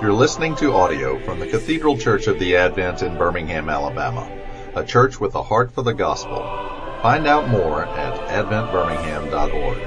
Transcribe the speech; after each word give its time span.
You're 0.00 0.14
listening 0.14 0.56
to 0.56 0.72
audio 0.72 1.18
from 1.26 1.40
the 1.40 1.46
Cathedral 1.46 1.98
Church 1.98 2.26
of 2.26 2.38
the 2.38 2.56
Advent 2.56 3.02
in 3.02 3.18
Birmingham, 3.18 3.68
Alabama, 3.68 4.34
a 4.74 4.82
church 4.82 5.20
with 5.20 5.34
a 5.34 5.42
heart 5.42 5.74
for 5.74 5.82
the 5.82 5.92
gospel. 5.92 6.38
Find 7.02 7.26
out 7.26 7.50
more 7.50 7.84
at 7.84 8.14
adventbirmingham.org. 8.30 9.78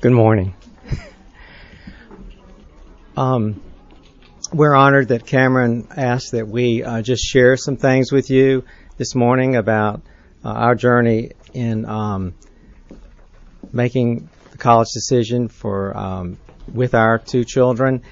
Good 0.00 0.12
morning. 0.12 0.56
um, 3.16 3.62
we're 4.52 4.74
honored 4.74 5.08
that 5.08 5.26
Cameron 5.26 5.88
asked 5.96 6.32
that 6.32 6.46
we 6.46 6.82
uh, 6.82 7.02
just 7.02 7.24
share 7.24 7.56
some 7.56 7.76
things 7.76 8.12
with 8.12 8.30
you 8.30 8.64
this 8.98 9.14
morning 9.14 9.56
about 9.56 10.02
uh, 10.44 10.50
our 10.50 10.74
journey 10.74 11.32
in 11.54 11.86
um, 11.86 12.34
making 13.72 14.28
the 14.50 14.58
college 14.58 14.88
decision 14.92 15.48
for 15.48 15.96
um, 15.96 16.38
with 16.72 16.94
our 16.94 17.18
two 17.18 17.44
children, 17.44 18.02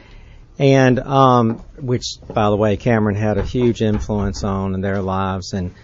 and 0.58 0.98
um, 0.98 1.58
which, 1.76 2.04
by 2.26 2.48
the 2.48 2.56
way, 2.56 2.76
Cameron 2.76 3.16
had 3.16 3.36
a 3.36 3.42
huge 3.42 3.82
influence 3.82 4.42
on 4.42 4.74
in 4.74 4.80
their 4.80 5.02
lives. 5.02 5.52
And 5.52 5.74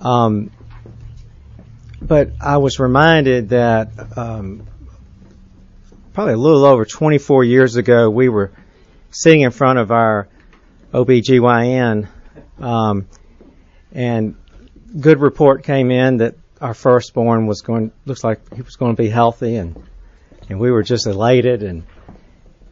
um, 0.00 0.50
but 2.02 2.30
I 2.40 2.56
was 2.58 2.80
reminded 2.80 3.50
that 3.50 4.18
um, 4.18 4.66
probably 6.12 6.34
a 6.34 6.38
little 6.38 6.64
over 6.64 6.84
24 6.84 7.44
years 7.44 7.76
ago, 7.76 8.10
we 8.10 8.28
were 8.28 8.52
sitting 9.16 9.40
in 9.40 9.50
front 9.50 9.78
of 9.78 9.90
our 9.90 10.28
OBGYN, 10.92 12.06
um, 12.58 13.08
and 13.92 14.36
good 15.00 15.20
report 15.20 15.64
came 15.64 15.90
in 15.90 16.18
that 16.18 16.34
our 16.60 16.74
firstborn 16.74 17.46
was 17.46 17.62
going, 17.62 17.92
looks 18.04 18.22
like 18.22 18.54
he 18.54 18.60
was 18.60 18.76
going 18.76 18.94
to 18.94 19.02
be 19.02 19.08
healthy, 19.08 19.56
and 19.56 19.82
and 20.48 20.60
we 20.60 20.70
were 20.70 20.82
just 20.82 21.06
elated, 21.06 21.62
and 21.62 21.84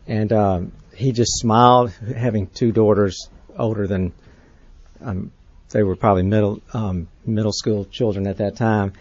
and 0.06 0.32
um, 0.32 0.72
he 0.94 1.12
just 1.12 1.32
smiled, 1.38 1.92
having 1.92 2.46
two 2.48 2.72
daughters 2.72 3.28
older 3.58 3.86
than, 3.86 4.12
um, 5.00 5.32
they 5.70 5.82
were 5.82 5.96
probably 5.96 6.24
middle 6.24 6.60
um, 6.74 7.08
middle 7.24 7.52
school 7.52 7.86
children 7.86 8.26
at 8.26 8.36
that 8.36 8.56
time, 8.56 8.92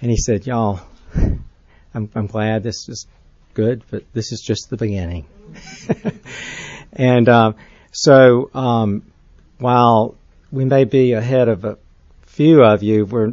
and 0.00 0.10
he 0.10 0.16
said, 0.16 0.46
"Y'all, 0.46 0.80
I'm, 1.94 2.10
I'm 2.14 2.26
glad 2.26 2.62
this 2.62 2.88
is 2.88 3.06
good, 3.52 3.82
but 3.90 4.04
this 4.14 4.32
is 4.32 4.40
just 4.40 4.70
the 4.70 4.78
beginning. 4.78 5.26
and 6.92 7.28
um, 7.28 7.56
so, 7.92 8.50
um, 8.54 9.10
while 9.58 10.16
we 10.50 10.64
may 10.64 10.84
be 10.84 11.12
ahead 11.12 11.48
of 11.48 11.64
a 11.64 11.78
few 12.26 12.62
of 12.62 12.82
you, 12.82 13.06
we're 13.06 13.32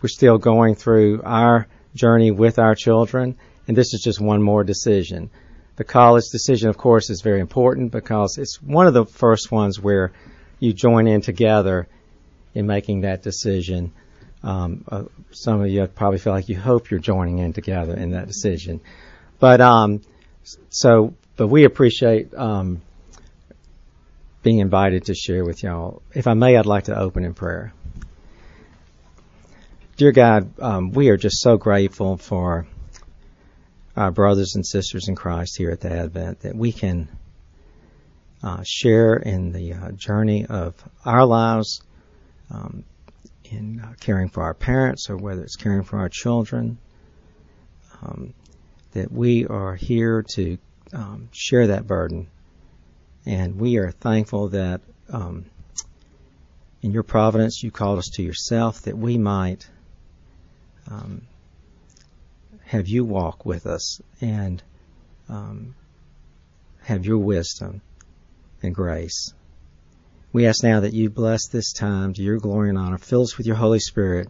we're 0.00 0.08
still 0.08 0.38
going 0.38 0.76
through 0.76 1.22
our 1.24 1.66
journey 1.94 2.30
with 2.30 2.58
our 2.58 2.74
children, 2.74 3.36
and 3.66 3.76
this 3.76 3.92
is 3.94 4.00
just 4.02 4.20
one 4.20 4.42
more 4.42 4.64
decision. 4.64 5.30
The 5.76 5.84
college 5.84 6.24
decision, 6.32 6.68
of 6.68 6.76
course, 6.76 7.10
is 7.10 7.20
very 7.20 7.40
important 7.40 7.92
because 7.92 8.38
it's 8.38 8.60
one 8.62 8.86
of 8.86 8.94
the 8.94 9.04
first 9.04 9.52
ones 9.52 9.78
where 9.78 10.12
you 10.58 10.72
join 10.72 11.06
in 11.06 11.20
together 11.20 11.86
in 12.54 12.66
making 12.66 13.02
that 13.02 13.22
decision. 13.22 13.92
Um, 14.42 14.84
uh, 14.88 15.04
some 15.30 15.60
of 15.60 15.68
you 15.68 15.86
probably 15.86 16.18
feel 16.18 16.32
like 16.32 16.48
you 16.48 16.58
hope 16.58 16.90
you're 16.90 17.00
joining 17.00 17.38
in 17.38 17.52
together 17.52 17.94
in 17.94 18.10
that 18.10 18.26
decision. 18.26 18.80
But 19.38 19.60
um, 19.60 20.00
so, 20.70 21.14
but 21.36 21.48
we 21.48 21.64
appreciate 21.64 22.34
um, 22.34 22.82
being 24.42 24.58
invited 24.58 25.06
to 25.06 25.14
share 25.14 25.44
with 25.44 25.62
y'all. 25.62 26.02
If 26.14 26.26
I 26.26 26.34
may, 26.34 26.56
I'd 26.56 26.66
like 26.66 26.84
to 26.84 26.98
open 26.98 27.24
in 27.24 27.34
prayer. 27.34 27.72
Dear 29.96 30.12
God, 30.12 30.60
um, 30.60 30.92
we 30.92 31.08
are 31.08 31.16
just 31.16 31.40
so 31.40 31.56
grateful 31.56 32.16
for 32.16 32.66
our 33.96 34.12
brothers 34.12 34.54
and 34.54 34.64
sisters 34.64 35.08
in 35.08 35.16
Christ 35.16 35.56
here 35.58 35.70
at 35.70 35.80
the 35.80 35.90
Advent 35.90 36.40
that 36.40 36.54
we 36.54 36.72
can 36.72 37.08
uh, 38.42 38.62
share 38.64 39.14
in 39.14 39.50
the 39.50 39.72
uh, 39.72 39.90
journey 39.92 40.46
of 40.46 40.74
our 41.04 41.26
lives 41.26 41.82
um, 42.50 42.84
in 43.44 43.80
uh, 43.80 43.94
caring 44.00 44.28
for 44.28 44.44
our 44.44 44.54
parents 44.54 45.10
or 45.10 45.16
whether 45.16 45.42
it's 45.42 45.56
caring 45.56 45.82
for 45.82 45.98
our 45.98 46.08
children. 46.08 46.78
Um, 48.00 48.34
that 48.92 49.12
we 49.12 49.46
are 49.46 49.74
here 49.74 50.24
to 50.34 50.58
um, 50.92 51.28
share 51.32 51.68
that 51.68 51.86
burden. 51.86 52.28
And 53.28 53.60
we 53.60 53.76
are 53.76 53.90
thankful 53.90 54.48
that 54.48 54.80
um, 55.10 55.44
in 56.80 56.92
your 56.92 57.02
providence 57.02 57.62
you 57.62 57.70
called 57.70 57.98
us 57.98 58.08
to 58.14 58.22
yourself 58.22 58.80
that 58.82 58.96
we 58.96 59.18
might 59.18 59.68
um, 60.90 61.20
have 62.64 62.88
you 62.88 63.04
walk 63.04 63.44
with 63.44 63.66
us 63.66 64.00
and 64.22 64.62
um, 65.28 65.74
have 66.84 67.04
your 67.04 67.18
wisdom 67.18 67.82
and 68.62 68.74
grace. 68.74 69.34
We 70.32 70.46
ask 70.46 70.64
now 70.64 70.80
that 70.80 70.94
you 70.94 71.10
bless 71.10 71.48
this 71.48 71.74
time 71.74 72.14
to 72.14 72.22
your 72.22 72.38
glory 72.38 72.70
and 72.70 72.78
honor. 72.78 72.96
Fill 72.96 73.24
us 73.24 73.36
with 73.36 73.46
your 73.46 73.56
Holy 73.56 73.78
Spirit. 73.78 74.28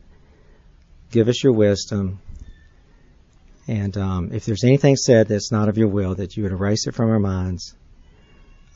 Give 1.12 1.28
us 1.28 1.44
your 1.44 1.52
wisdom. 1.52 2.18
And 3.68 3.96
um, 3.96 4.30
if 4.32 4.44
there's 4.44 4.64
anything 4.64 4.96
said 4.96 5.28
that's 5.28 5.52
not 5.52 5.68
of 5.68 5.78
your 5.78 5.86
will, 5.86 6.16
that 6.16 6.36
you 6.36 6.42
would 6.42 6.52
erase 6.52 6.88
it 6.88 6.96
from 6.96 7.10
our 7.10 7.20
minds. 7.20 7.76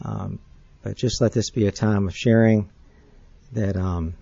Um, 0.03 0.39
but 0.83 0.97
just 0.97 1.21
let 1.21 1.33
this 1.33 1.51
be 1.51 1.67
a 1.67 1.73
time 1.73 2.09
of 2.09 2.17
sharing 2.17 2.71
that 3.53 3.77
um, 3.77 4.15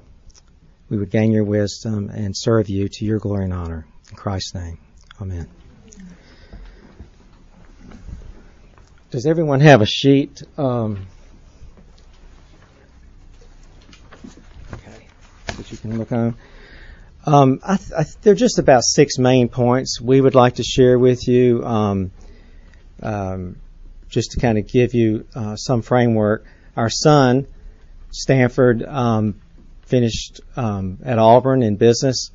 we 0.89 0.99
would 0.99 1.11
gain 1.11 1.33
your 1.33 1.45
wisdom 1.45 2.11
and 2.11 2.37
serve 2.37 2.69
you 2.69 2.89
to 2.89 3.05
your 3.05 3.19
glory 3.19 3.45
and 3.45 3.55
honor. 3.55 3.87
In 4.11 4.17
Christ's 4.17 4.55
name, 4.55 4.79
Amen. 5.21 5.49
Does 9.11 9.27
everyone 9.27 9.61
have 9.61 9.81
a 9.83 9.87
sheet? 9.87 10.43
Um, 10.57 11.07
okay, 14.73 15.07
that 15.47 15.71
you 15.73 15.79
can 15.79 15.99
look 15.99 16.13
on. 16.13 16.37
Um, 17.27 17.61
I 17.65 17.77
th- 17.77 17.93
I 17.93 18.03
th- 18.05 18.17
there 18.23 18.33
are 18.33 18.37
just 18.37 18.59
about 18.59 18.83
six 18.85 19.19
main 19.19 19.49
points 19.49 20.01
we 20.01 20.21
would 20.21 20.35
like 20.35 20.55
to 20.55 20.63
share 20.63 20.99
with 20.99 21.27
you, 21.27 21.63
um, 21.65 22.13
um, 23.03 23.57
just 24.11 24.33
to 24.33 24.41
kind 24.41 24.59
of 24.59 24.67
give 24.69 24.95
you 24.95 25.27
uh, 25.35 25.57
some 25.57 25.83
framework. 25.83 26.45
Our 26.77 26.91
son, 26.91 27.47
Stanford, 28.11 28.83
um, 28.83 29.41
finished 29.83 30.41
um, 30.57 30.99
at 31.05 31.19
Auburn 31.19 31.63
in 31.63 31.77
business 31.77 32.31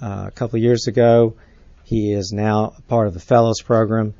uh, 0.00 0.24
a 0.28 0.30
couple 0.30 0.56
of 0.56 0.62
years 0.62 0.86
ago. 0.86 1.34
He 1.84 2.12
is 2.12 2.32
now 2.32 2.74
part 2.88 3.06
of 3.06 3.14
the 3.14 3.20
Fellows 3.20 3.60
Program 3.62 4.14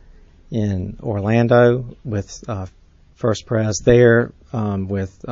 in 0.51 0.99
Orlando 1.03 1.97
with 2.05 2.45
uh, 2.49 2.67
First 3.15 3.47
Pres 3.47 3.81
there, 3.85 4.33
um, 4.53 4.89
with 4.89 5.25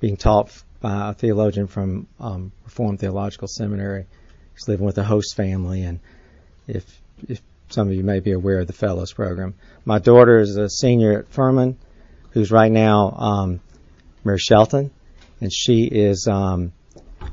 being 0.00 0.16
taught 0.16 0.50
by 0.80 1.10
a 1.10 1.14
theologian 1.14 1.68
from 1.68 2.08
um, 2.18 2.52
Reformed 2.64 2.98
Theological 2.98 3.48
Seminary. 3.48 4.06
He's 4.54 4.68
living 4.68 4.84
with 4.84 4.98
a 4.98 5.04
host 5.04 5.36
family, 5.36 5.82
and 5.82 6.00
if 6.66 6.84
if 7.28 7.40
some 7.72 7.88
of 7.88 7.94
you 7.94 8.04
may 8.04 8.20
be 8.20 8.32
aware 8.32 8.60
of 8.60 8.66
the 8.66 8.72
Fellows 8.72 9.12
Program, 9.12 9.54
my 9.84 9.98
daughter 9.98 10.38
is 10.38 10.56
a 10.56 10.68
senior 10.68 11.20
at 11.20 11.28
Furman, 11.28 11.78
who's 12.30 12.50
right 12.50 12.70
now 12.70 13.10
um, 13.10 13.60
Mary 14.24 14.38
Shelton, 14.38 14.90
and 15.40 15.52
she 15.52 15.84
is 15.84 16.28
um, 16.30 16.72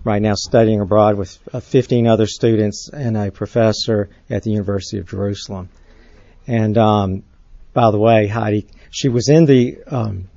right 0.03 0.21
now 0.21 0.35
studying 0.35 0.79
abroad 0.79 1.17
with 1.17 1.37
uh, 1.53 1.59
15 1.59 2.07
other 2.07 2.25
students 2.25 2.89
and 2.91 3.17
a 3.17 3.31
professor 3.31 4.09
at 4.29 4.43
the 4.43 4.51
University 4.51 4.97
of 4.97 5.07
Jerusalem. 5.07 5.69
And 6.47 6.77
um, 6.77 7.23
by 7.73 7.91
the 7.91 7.99
way, 7.99 8.27
Heidi, 8.27 8.67
she 8.91 9.09
was 9.09 9.29
in 9.29 9.45
the 9.45 9.83
um, 9.87 10.29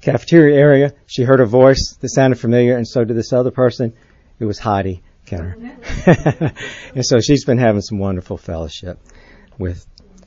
cafeteria 0.00 0.58
area. 0.58 0.92
She 1.06 1.22
heard 1.22 1.40
a 1.40 1.46
voice 1.46 1.96
that 2.00 2.08
sounded 2.08 2.38
familiar, 2.40 2.76
and 2.76 2.86
so 2.86 3.04
did 3.04 3.16
this 3.16 3.32
other 3.32 3.52
person. 3.52 3.94
It 4.38 4.44
was 4.44 4.58
Heidi 4.58 5.02
Kenner. 5.24 5.56
and 6.94 7.06
so 7.06 7.20
she's 7.20 7.44
been 7.44 7.58
having 7.58 7.80
some 7.80 7.98
wonderful 7.98 8.36
fellowship 8.36 8.98
with 9.58 9.86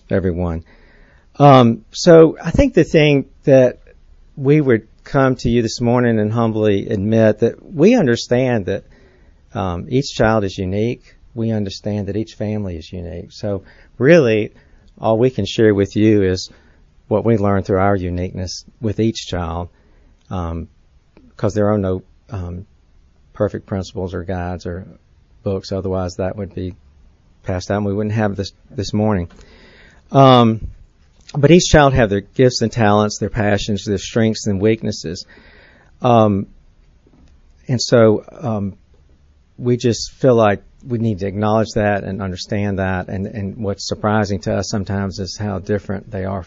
everyone. 0.10 0.64
Um, 1.38 1.86
so 1.92 2.38
I 2.42 2.52
think 2.52 2.74
the 2.74 2.84
thing 2.84 3.30
that 3.44 3.80
we 4.36 4.60
would 4.60 4.88
come 5.04 5.36
to 5.36 5.50
you 5.50 5.62
this 5.62 5.82
morning 5.82 6.20
and 6.20 6.32
humbly 6.32 6.88
admit 6.88 7.40
that 7.40 7.64
we 7.64 7.96
understand 7.96 8.66
that 8.68 8.84
um, 9.54 9.88
each 9.90 10.14
child 10.14 10.44
is 10.44 10.58
unique. 10.58 11.16
We 11.34 11.52
understand 11.52 12.08
that 12.08 12.18
each 12.18 12.34
family 12.34 12.78
is 12.78 12.92
unique. 12.92 13.32
So 13.32 13.64
really, 13.98 14.54
all 14.98 15.18
we 15.18 15.30
can 15.30 15.46
share 15.46 15.74
with 15.74 15.96
you 15.96 16.24
is 16.24 16.52
what 17.08 17.26
we 17.26 17.38
learn 17.38 17.64
through 17.64 17.80
our 17.80 17.96
uniqueness 17.96 18.66
with 18.80 19.00
each 19.00 19.28
child, 19.28 19.70
because 20.24 20.52
um, 20.52 20.70
there 21.54 21.72
are 21.72 21.78
no 21.78 22.04
um, 22.30 22.68
perfect 23.34 23.66
principles 23.66 24.14
or 24.14 24.24
guides 24.24 24.66
or 24.66 24.86
books. 25.44 25.72
Otherwise, 25.72 26.16
that 26.18 26.36
would 26.36 26.54
be 26.54 26.76
passed 27.44 27.72
out, 27.72 27.78
and 27.78 27.86
we 27.86 27.94
wouldn't 27.94 28.16
have 28.16 28.36
this 28.36 28.52
this 28.70 28.94
morning. 28.94 29.30
Um, 30.12 30.70
but 31.38 31.52
each 31.52 31.66
child 31.66 31.94
have 31.94 32.10
their 32.10 32.22
gifts 32.22 32.62
and 32.62 32.72
talents, 32.72 33.20
their 33.20 33.30
passions, 33.30 33.86
their 33.86 33.98
strengths 33.98 34.48
and 34.48 34.60
weaknesses. 34.60 35.26
Um, 36.02 36.48
and 37.68 37.80
so, 37.80 38.24
um, 38.32 38.78
we 39.60 39.78
just 39.78 40.14
feel 40.14 40.36
like 40.36 40.64
we 40.86 40.98
need 40.98 41.20
to 41.20 41.28
acknowledge 41.28 41.74
that 41.76 42.04
and 42.04 42.22
understand 42.22 42.80
that. 42.80 43.10
And, 43.10 43.28
and 43.28 43.58
what's 43.58 43.88
surprising 43.88 44.40
to 44.42 44.56
us 44.56 44.70
sometimes 44.70 45.20
is 45.20 45.38
how 45.38 45.60
different 45.60 46.10
they 46.10 46.24
are. 46.24 46.46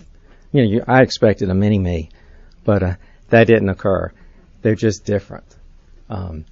You 0.53 0.63
know, 0.63 0.71
you, 0.71 0.85
I 0.89 1.03
expected 1.03 1.51
a 1.51 1.55
mini 1.55 1.79
me, 1.79 2.09
but 2.65 2.83
uh, 2.83 2.95
that 3.29 3.47
didn't 3.47 3.69
occur. 3.69 4.13
They're 4.63 4.75
just 4.75 5.05
different. 5.05 5.45
Um, 6.09 6.45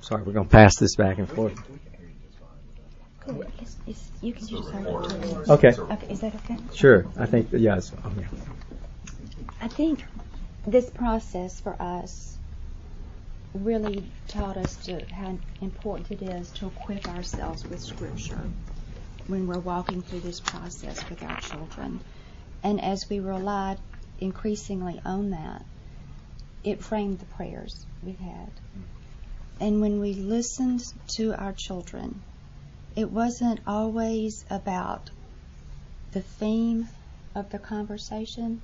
sorry, 0.00 0.22
we're 0.22 0.32
going 0.32 0.46
to 0.46 0.52
pass 0.52 0.76
this 0.78 0.96
back 0.96 1.18
and 1.18 1.28
forth. 1.28 1.60
Cool. 3.24 3.44
It's, 3.60 3.76
it's, 3.86 4.10
you 4.20 4.32
can 4.32 4.46
just. 4.48 4.68
Okay. 5.48 5.74
Okay, 5.78 6.12
is 6.12 6.20
that 6.20 6.34
okay? 6.34 6.56
Sure. 6.74 7.06
I 7.16 7.26
think 7.26 7.48
yes. 7.52 7.92
Yeah. 8.16 8.24
I 9.60 9.68
think 9.68 10.04
this 10.66 10.90
process 10.90 11.60
for 11.60 11.80
us 11.80 12.36
really 13.54 14.10
taught 14.28 14.56
us 14.56 14.76
to 14.86 15.04
how 15.12 15.38
important 15.60 16.10
it 16.10 16.22
is 16.22 16.50
to 16.52 16.66
equip 16.66 17.08
ourselves 17.08 17.64
with 17.64 17.80
Scripture 17.80 18.40
when 19.28 19.46
we're 19.46 19.58
walking 19.58 20.02
through 20.02 20.20
this 20.20 20.40
process 20.40 21.08
with 21.08 21.22
our 21.22 21.40
children. 21.40 22.00
And 22.64 22.80
as 22.80 23.08
we 23.08 23.20
relied 23.20 23.78
increasingly 24.20 25.00
on 25.04 25.30
that, 25.30 25.64
it 26.64 26.82
framed 26.82 27.20
the 27.20 27.26
prayers 27.26 27.86
we've 28.02 28.18
had. 28.18 28.50
And 29.60 29.80
when 29.80 30.00
we 30.00 30.14
listened 30.14 30.82
to 31.16 31.34
our 31.34 31.52
children, 31.52 32.20
it 32.96 33.10
wasn't 33.10 33.60
always 33.66 34.44
about 34.50 35.10
the 36.12 36.22
theme 36.22 36.88
of 37.34 37.50
the 37.50 37.58
conversation. 37.58 38.60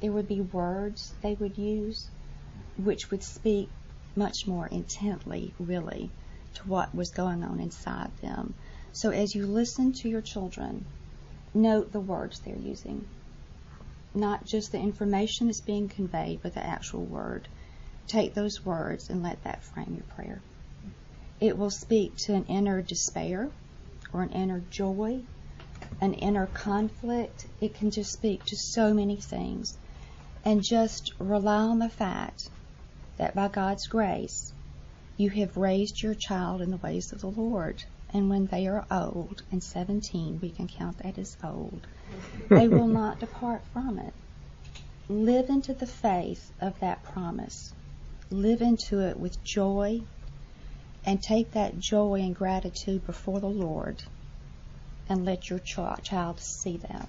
There 0.00 0.12
would 0.12 0.28
be 0.28 0.40
words 0.40 1.14
they 1.22 1.34
would 1.34 1.58
use 1.58 2.08
which 2.76 3.10
would 3.10 3.22
speak 3.22 3.68
much 4.14 4.46
more 4.46 4.66
intently, 4.66 5.52
really, 5.58 6.10
to 6.54 6.68
what 6.68 6.94
was 6.94 7.10
going 7.10 7.42
on 7.42 7.60
inside 7.60 8.10
them. 8.20 8.54
So 8.92 9.10
as 9.10 9.34
you 9.34 9.46
listen 9.46 9.92
to 9.94 10.08
your 10.08 10.22
children, 10.22 10.84
note 11.54 11.92
the 11.92 12.00
words 12.00 12.40
they're 12.40 12.56
using. 12.56 13.06
Not 14.14 14.46
just 14.46 14.72
the 14.72 14.78
information 14.78 15.46
that's 15.46 15.60
being 15.60 15.88
conveyed, 15.88 16.40
but 16.42 16.54
the 16.54 16.64
actual 16.64 17.04
word. 17.04 17.48
Take 18.06 18.34
those 18.34 18.64
words 18.64 19.10
and 19.10 19.22
let 19.22 19.42
that 19.44 19.62
frame 19.62 19.94
your 19.94 20.04
prayer. 20.14 20.40
It 21.38 21.58
will 21.58 21.70
speak 21.70 22.16
to 22.24 22.34
an 22.34 22.44
inner 22.44 22.80
despair 22.80 23.50
or 24.12 24.22
an 24.22 24.30
inner 24.30 24.60
joy, 24.70 25.22
an 26.00 26.14
inner 26.14 26.46
conflict. 26.46 27.46
It 27.60 27.74
can 27.74 27.90
just 27.90 28.12
speak 28.12 28.42
to 28.46 28.56
so 28.56 28.94
many 28.94 29.20
things. 29.20 29.76
And 30.44 30.62
just 30.62 31.12
rely 31.18 31.56
on 31.56 31.78
the 31.78 31.90
fact 31.90 32.48
that 33.18 33.34
by 33.34 33.48
God's 33.48 33.86
grace, 33.86 34.52
you 35.18 35.28
have 35.30 35.56
raised 35.56 36.02
your 36.02 36.14
child 36.14 36.62
in 36.62 36.70
the 36.70 36.76
ways 36.78 37.12
of 37.12 37.20
the 37.20 37.30
Lord. 37.30 37.82
And 38.14 38.30
when 38.30 38.46
they 38.46 38.66
are 38.66 38.86
old, 38.90 39.42
and 39.50 39.62
17, 39.62 40.38
we 40.40 40.50
can 40.50 40.68
count 40.68 40.98
that 40.98 41.18
as 41.18 41.36
old, 41.44 41.86
they 42.48 42.68
will 42.68 42.86
not 43.02 43.20
depart 43.20 43.62
from 43.72 43.98
it. 43.98 44.14
Live 45.08 45.50
into 45.50 45.74
the 45.74 45.86
faith 45.86 46.50
of 46.60 46.80
that 46.80 47.02
promise. 47.02 47.74
Live 48.30 48.62
into 48.62 49.00
it 49.00 49.18
with 49.18 49.42
joy 49.44 50.00
and 51.06 51.22
take 51.22 51.52
that 51.52 51.78
joy 51.78 52.20
and 52.20 52.34
gratitude 52.34 53.06
before 53.06 53.38
the 53.38 53.46
Lord 53.46 54.02
and 55.08 55.24
let 55.24 55.48
your 55.48 55.60
ch- 55.60 56.02
child 56.02 56.40
see 56.40 56.76
that. 56.78 57.08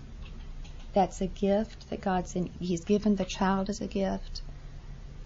That's 0.93 1.19
a 1.21 1.27
gift 1.27 1.89
that 1.89 2.01
God's 2.01 2.35
in, 2.35 2.49
He's 2.59 2.85
given 2.85 3.15
the 3.15 3.25
child 3.25 3.69
as 3.69 3.81
a 3.81 3.87
gift. 3.87 4.41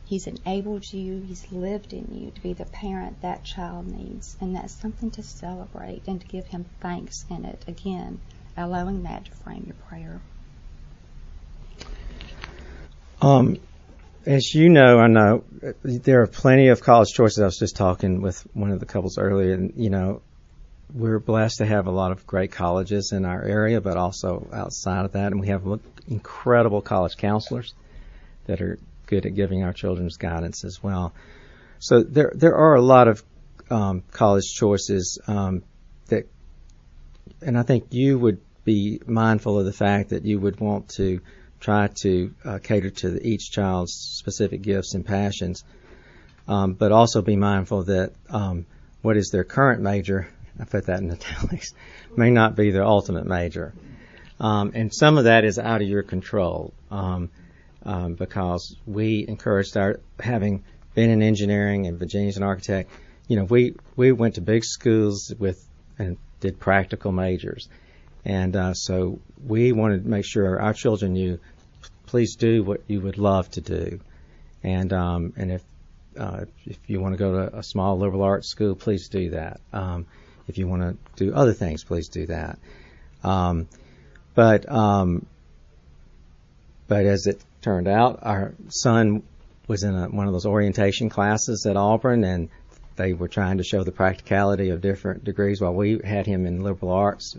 He's 0.05 0.27
enabled 0.27 0.91
you, 0.91 1.19
He's 1.19 1.51
lived 1.51 1.93
in 1.93 2.07
you 2.13 2.31
to 2.31 2.41
be 2.41 2.53
the 2.53 2.65
parent 2.65 3.21
that 3.21 3.43
child 3.43 3.87
needs. 3.87 4.37
And 4.39 4.55
that's 4.55 4.73
something 4.73 5.11
to 5.11 5.23
celebrate 5.23 6.07
and 6.07 6.19
to 6.21 6.27
give 6.27 6.47
Him 6.47 6.65
thanks 6.79 7.25
in 7.29 7.45
it. 7.45 7.63
Again, 7.67 8.19
allowing 8.57 9.03
that 9.03 9.25
to 9.25 9.31
frame 9.31 9.63
your 9.65 9.75
prayer. 9.87 10.21
Um, 13.21 13.57
as 14.25 14.53
you 14.53 14.69
know, 14.69 14.99
I 14.99 15.07
know 15.07 15.43
there 15.83 16.21
are 16.21 16.27
plenty 16.27 16.67
of 16.67 16.81
college 16.81 17.09
choices. 17.13 17.39
I 17.39 17.45
was 17.45 17.57
just 17.57 17.75
talking 17.75 18.21
with 18.21 18.45
one 18.53 18.71
of 18.71 18.79
the 18.79 18.85
couples 18.85 19.17
earlier, 19.17 19.53
and 19.53 19.73
you 19.75 19.89
know, 19.89 20.21
we're 20.93 21.19
blessed 21.19 21.59
to 21.59 21.65
have 21.65 21.87
a 21.87 21.91
lot 21.91 22.11
of 22.11 22.27
great 22.27 22.51
colleges 22.51 23.11
in 23.13 23.25
our 23.25 23.41
area, 23.41 23.81
but 23.81 23.97
also 23.97 24.47
outside 24.53 25.05
of 25.05 25.13
that, 25.13 25.31
and 25.31 25.39
we 25.39 25.47
have 25.47 25.63
incredible 26.07 26.81
college 26.81 27.17
counselors 27.17 27.73
that 28.45 28.61
are 28.61 28.77
good 29.07 29.25
at 29.25 29.35
giving 29.35 29.63
our 29.63 29.73
children's 29.73 30.17
guidance 30.17 30.63
as 30.63 30.81
well. 30.83 31.13
So 31.79 32.03
there 32.03 32.31
there 32.35 32.55
are 32.55 32.75
a 32.75 32.81
lot 32.81 33.07
of 33.07 33.23
um, 33.69 34.03
college 34.11 34.53
choices 34.53 35.19
um, 35.27 35.63
that, 36.07 36.27
and 37.41 37.57
I 37.57 37.63
think 37.63 37.87
you 37.91 38.19
would 38.19 38.39
be 38.63 39.01
mindful 39.07 39.57
of 39.57 39.65
the 39.65 39.73
fact 39.73 40.09
that 40.09 40.25
you 40.25 40.39
would 40.39 40.59
want 40.59 40.89
to 40.89 41.21
try 41.61 41.87
to 42.01 42.33
uh, 42.43 42.59
cater 42.61 42.89
to 42.89 43.25
each 43.25 43.51
child's 43.51 43.93
specific 43.93 44.61
gifts 44.61 44.93
and 44.93 45.05
passions, 45.05 45.63
um, 46.47 46.73
but 46.73 46.91
also 46.91 47.21
be 47.21 47.37
mindful 47.37 47.83
that 47.83 48.13
um, 48.29 48.65
what 49.01 49.15
is 49.15 49.29
their 49.29 49.45
current 49.45 49.81
major, 49.81 50.27
I 50.59 50.65
put 50.65 50.87
that 50.87 50.99
in 50.99 51.11
italics, 51.11 51.73
may 52.17 52.31
not 52.31 52.55
be 52.55 52.71
their 52.71 52.83
ultimate 52.83 53.25
major. 53.25 53.73
Um, 54.39 54.71
and 54.73 54.93
some 54.93 55.17
of 55.17 55.25
that 55.25 55.45
is 55.45 55.59
out 55.59 55.81
of 55.81 55.87
your 55.87 56.03
control 56.03 56.73
um, 56.89 57.29
um, 57.83 58.15
because 58.15 58.75
we 58.85 59.25
encouraged 59.27 59.77
our 59.77 59.99
having 60.19 60.63
been 60.95 61.11
in 61.11 61.21
engineering 61.21 61.85
and 61.85 61.99
Virginia's 61.99 62.37
an 62.37 62.43
architect. 62.43 62.91
You 63.27 63.37
know, 63.37 63.43
we 63.43 63.75
we 63.95 64.11
went 64.11 64.35
to 64.35 64.41
big 64.41 64.63
schools 64.63 65.31
with 65.37 65.63
and 65.99 66.17
did 66.39 66.59
practical 66.59 67.11
majors. 67.11 67.69
And 68.25 68.55
uh, 68.55 68.73
so 68.73 69.19
we 69.45 69.71
wanted 69.71 70.03
to 70.03 70.09
make 70.09 70.25
sure 70.25 70.59
our 70.59 70.73
children 70.73 71.13
knew, 71.13 71.39
please 72.11 72.35
do 72.35 72.61
what 72.61 72.81
you 72.87 72.99
would 72.99 73.17
love 73.17 73.49
to 73.49 73.61
do. 73.61 74.01
And 74.63 74.91
um, 74.91 75.33
and 75.37 75.49
if 75.49 75.63
uh, 76.19 76.45
if 76.65 76.77
you 76.87 76.99
want 76.99 77.13
to 77.13 77.17
go 77.17 77.31
to 77.31 77.57
a 77.57 77.63
small 77.63 77.97
liberal 77.97 78.21
arts 78.21 78.49
school, 78.49 78.75
please 78.75 79.07
do 79.07 79.29
that. 79.29 79.61
Um, 79.71 80.05
if 80.47 80.57
you 80.57 80.67
want 80.67 80.81
to 80.81 81.25
do 81.25 81.33
other 81.33 81.53
things, 81.53 81.85
please 81.85 82.09
do 82.09 82.27
that. 82.27 82.59
Um, 83.23 83.69
but 84.35 84.69
um, 84.69 85.25
but 86.89 87.05
as 87.05 87.27
it 87.27 87.41
turned 87.61 87.87
out, 87.87 88.19
our 88.23 88.53
son 88.67 89.23
was 89.67 89.83
in 89.83 89.95
a, 89.95 90.09
one 90.09 90.27
of 90.27 90.33
those 90.33 90.45
orientation 90.45 91.09
classes 91.09 91.65
at 91.65 91.77
Auburn, 91.77 92.25
and 92.25 92.49
they 92.97 93.13
were 93.13 93.29
trying 93.29 93.59
to 93.59 93.63
show 93.63 93.85
the 93.85 93.93
practicality 93.93 94.69
of 94.71 94.81
different 94.81 95.23
degrees. 95.23 95.61
While 95.61 95.75
we 95.75 96.01
had 96.03 96.25
him 96.25 96.45
in 96.45 96.61
liberal 96.61 96.91
arts, 96.91 97.37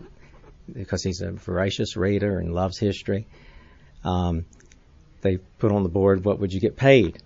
because 0.71 1.03
he's 1.03 1.21
a 1.21 1.31
voracious 1.31 1.95
reader 1.95 2.39
and 2.39 2.55
loves 2.55 2.79
history. 2.79 3.27
Um, 4.03 4.45
they 5.23 5.37
put 5.37 5.71
on 5.71 5.83
the 5.83 5.89
board, 5.89 6.23
what 6.23 6.39
would 6.39 6.53
you 6.53 6.59
get 6.59 6.75
paid 6.75 7.17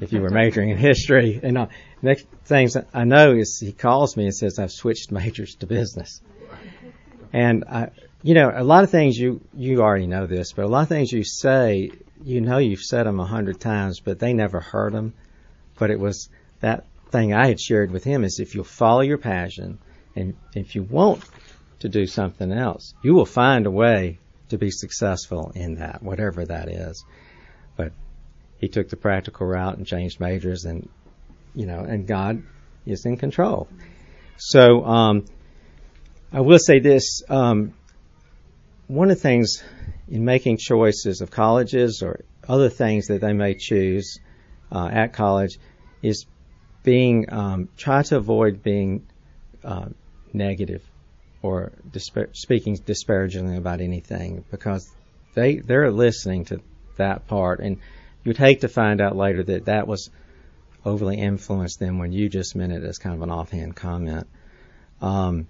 if 0.00 0.12
you 0.12 0.20
were 0.20 0.30
majoring 0.30 0.70
in 0.70 0.76
history? 0.76 1.40
And 1.42 1.58
uh, 1.58 1.66
next 2.02 2.26
things 2.44 2.76
I 2.94 3.04
know 3.04 3.32
is 3.32 3.58
he 3.58 3.72
calls 3.72 4.16
me 4.16 4.24
and 4.24 4.34
says, 4.34 4.58
I've 4.58 4.72
switched 4.72 5.10
majors 5.10 5.56
to 5.56 5.66
business. 5.66 6.20
And 7.32 7.64
I, 7.64 7.90
you 8.22 8.34
know, 8.34 8.52
a 8.54 8.64
lot 8.64 8.84
of 8.84 8.90
things 8.90 9.18
you, 9.18 9.40
you 9.54 9.82
already 9.82 10.06
know 10.06 10.26
this, 10.26 10.52
but 10.52 10.64
a 10.64 10.68
lot 10.68 10.82
of 10.82 10.88
things 10.88 11.12
you 11.12 11.24
say, 11.24 11.90
you 12.22 12.40
know 12.40 12.58
you've 12.58 12.80
said 12.80 13.06
them 13.06 13.20
a 13.20 13.26
hundred 13.26 13.60
times, 13.60 14.00
but 14.00 14.18
they 14.18 14.32
never 14.32 14.60
heard 14.60 14.92
them. 14.92 15.12
But 15.78 15.90
it 15.90 15.98
was 15.98 16.28
that 16.60 16.86
thing 17.10 17.34
I 17.34 17.48
had 17.48 17.60
shared 17.60 17.90
with 17.90 18.04
him 18.04 18.24
is 18.24 18.40
if 18.40 18.54
you'll 18.54 18.64
follow 18.64 19.02
your 19.02 19.18
passion 19.18 19.78
and 20.14 20.34
if 20.54 20.74
you 20.74 20.82
won't 20.82 21.22
to 21.80 21.88
do 21.88 22.06
something 22.06 22.52
else. 22.52 22.94
You 23.02 23.14
will 23.14 23.26
find 23.26 23.66
a 23.66 23.70
way 23.70 24.18
to 24.48 24.58
be 24.58 24.70
successful 24.70 25.52
in 25.54 25.76
that, 25.76 26.02
whatever 26.02 26.44
that 26.46 26.68
is. 26.68 27.04
But 27.76 27.92
he 28.58 28.68
took 28.68 28.88
the 28.88 28.96
practical 28.96 29.46
route 29.46 29.76
and 29.76 29.86
changed 29.86 30.20
majors, 30.20 30.64
and 30.64 30.88
you 31.54 31.66
know, 31.66 31.80
and 31.80 32.06
God 32.06 32.42
is 32.84 33.04
in 33.04 33.16
control. 33.16 33.68
So 34.36 34.84
um, 34.84 35.24
I 36.32 36.40
will 36.40 36.58
say 36.58 36.80
this: 36.80 37.22
um, 37.28 37.74
one 38.86 39.10
of 39.10 39.16
the 39.16 39.22
things 39.22 39.62
in 40.08 40.24
making 40.24 40.58
choices 40.58 41.20
of 41.20 41.30
colleges 41.30 42.02
or 42.02 42.20
other 42.48 42.68
things 42.68 43.08
that 43.08 43.20
they 43.20 43.32
may 43.32 43.54
choose 43.54 44.18
uh, 44.70 44.88
at 44.90 45.12
college 45.12 45.58
is 46.02 46.26
being 46.82 47.32
um, 47.32 47.68
try 47.76 48.02
to 48.02 48.16
avoid 48.16 48.62
being 48.62 49.06
uh, 49.64 49.88
negative 50.32 50.82
or 51.42 51.72
speaking 52.32 52.76
disparagingly 52.86 53.56
about 53.56 53.80
anything 53.80 54.44
because 54.50 54.88
they 55.34 55.56
they're 55.56 55.90
listening 55.90 56.44
to 56.44 56.60
that 56.96 57.26
part, 57.26 57.60
and 57.60 57.78
you'd 58.24 58.36
hate 58.36 58.62
to 58.62 58.68
find 58.68 59.00
out 59.00 59.16
later 59.16 59.42
that 59.42 59.66
that 59.66 59.86
was 59.86 60.10
overly 60.84 61.18
influenced 61.18 61.80
them 61.80 61.98
when 61.98 62.12
you 62.12 62.28
just 62.28 62.54
meant 62.54 62.72
it 62.72 62.84
as 62.84 62.98
kind 62.98 63.14
of 63.14 63.22
an 63.22 63.30
offhand 63.30 63.74
comment. 63.74 64.26
Um, 65.00 65.48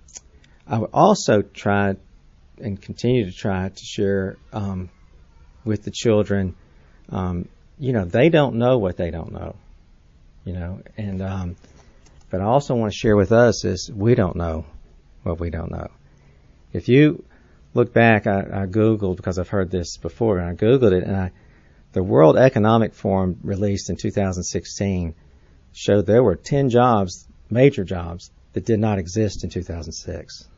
I 0.66 0.78
would 0.78 0.90
also 0.92 1.42
try 1.42 1.96
and 2.58 2.80
continue 2.80 3.26
to 3.26 3.32
try 3.32 3.68
to 3.68 3.84
share 3.84 4.36
um, 4.52 4.88
with 5.64 5.84
the 5.84 5.90
children. 5.90 6.56
Um, 7.10 7.48
you 7.78 7.92
know, 7.92 8.04
they 8.04 8.30
don't 8.30 8.56
know 8.56 8.78
what 8.78 8.96
they 8.96 9.10
don't 9.10 9.32
know. 9.32 9.56
You 10.44 10.54
know, 10.54 10.82
and 10.96 11.22
um, 11.22 11.56
but 12.30 12.40
I 12.40 12.44
also 12.44 12.74
want 12.74 12.92
to 12.92 12.98
share 12.98 13.16
with 13.16 13.32
us 13.32 13.64
is 13.64 13.90
we 13.92 14.14
don't 14.14 14.36
know 14.36 14.64
what 15.22 15.40
we 15.40 15.50
don't 15.50 15.70
know. 15.70 15.88
If 16.72 16.88
you 16.88 17.24
look 17.76 17.92
back, 17.92 18.26
I, 18.26 18.40
I 18.40 18.66
Googled 18.66 19.16
because 19.16 19.38
I've 19.38 19.48
heard 19.48 19.70
this 19.70 19.96
before, 19.96 20.38
and 20.38 20.48
I 20.48 20.54
Googled 20.54 20.92
it, 20.92 21.04
and 21.04 21.16
I, 21.16 21.30
the 21.92 22.02
World 22.02 22.36
Economic 22.36 22.94
Forum 22.94 23.38
released 23.42 23.90
in 23.90 23.96
2016 23.96 25.14
showed 25.72 26.06
there 26.06 26.22
were 26.22 26.36
10 26.36 26.70
jobs, 26.70 27.28
major 27.50 27.84
jobs, 27.84 28.30
that 28.54 28.64
did 28.64 28.80
not 28.80 28.98
exist 28.98 29.44
in 29.44 29.50
2006. 29.50 30.48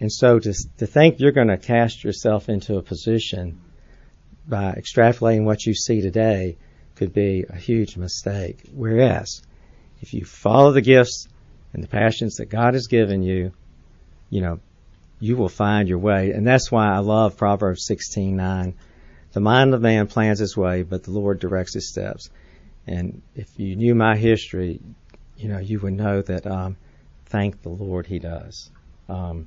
And 0.00 0.12
so 0.12 0.38
to, 0.38 0.54
to 0.78 0.86
think 0.86 1.20
you're 1.20 1.30
going 1.30 1.48
to 1.48 1.56
cast 1.56 2.02
yourself 2.02 2.48
into 2.48 2.76
a 2.76 2.82
position 2.82 3.60
by 4.48 4.72
extrapolating 4.72 5.44
what 5.44 5.64
you 5.64 5.74
see 5.74 6.00
today 6.00 6.56
could 6.96 7.12
be 7.12 7.44
a 7.48 7.56
huge 7.56 7.96
mistake. 7.96 8.62
Whereas, 8.72 9.42
if 10.00 10.12
you 10.12 10.24
follow 10.24 10.72
the 10.72 10.80
gifts 10.80 11.28
and 11.72 11.82
the 11.82 11.88
passions 11.88 12.36
that 12.36 12.46
God 12.46 12.74
has 12.74 12.88
given 12.88 13.22
you, 13.22 13.52
you 14.28 14.40
know, 14.40 14.58
you 15.20 15.36
will 15.36 15.50
find 15.50 15.88
your 15.88 15.98
way. 15.98 16.32
And 16.32 16.46
that's 16.46 16.72
why 16.72 16.88
I 16.88 16.98
love 16.98 17.36
Proverbs 17.36 17.86
16:9. 17.86 18.74
The 19.32 19.40
mind 19.40 19.74
of 19.74 19.82
man 19.82 20.08
plans 20.08 20.40
his 20.40 20.56
way, 20.56 20.82
but 20.82 21.04
the 21.04 21.12
Lord 21.12 21.38
directs 21.38 21.74
his 21.74 21.88
steps. 21.88 22.30
And 22.86 23.22
if 23.36 23.60
you 23.60 23.76
knew 23.76 23.94
my 23.94 24.16
history, 24.16 24.80
you 25.36 25.48
know, 25.48 25.58
you 25.58 25.78
would 25.78 25.92
know 25.92 26.22
that 26.22 26.46
um, 26.46 26.76
thank 27.26 27.62
the 27.62 27.68
Lord 27.68 28.06
he 28.06 28.18
does. 28.18 28.70
Um, 29.08 29.46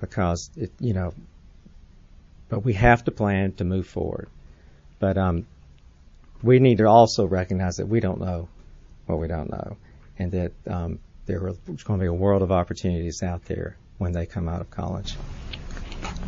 because 0.00 0.50
it, 0.56 0.72
you 0.80 0.94
know, 0.94 1.12
but 2.48 2.60
we 2.60 2.74
have 2.74 3.04
to 3.04 3.10
plan 3.10 3.52
to 3.52 3.64
move 3.64 3.86
forward. 3.86 4.28
But 5.00 5.18
um, 5.18 5.46
we 6.42 6.60
need 6.60 6.78
to 6.78 6.86
also 6.86 7.26
recognize 7.26 7.76
that 7.76 7.88
we 7.88 8.00
don't 8.00 8.20
know 8.20 8.48
what 9.06 9.18
we 9.18 9.28
don't 9.28 9.50
know, 9.50 9.76
and 10.18 10.32
that 10.32 10.52
um, 10.66 10.98
there's 11.26 11.58
going 11.66 11.98
to 11.98 12.04
be 12.04 12.06
a 12.06 12.12
world 12.12 12.42
of 12.42 12.52
opportunities 12.52 13.22
out 13.22 13.44
there 13.44 13.76
when 13.98 14.12
they 14.12 14.26
come 14.26 14.48
out 14.48 14.60
of 14.60 14.70
college. 14.70 15.16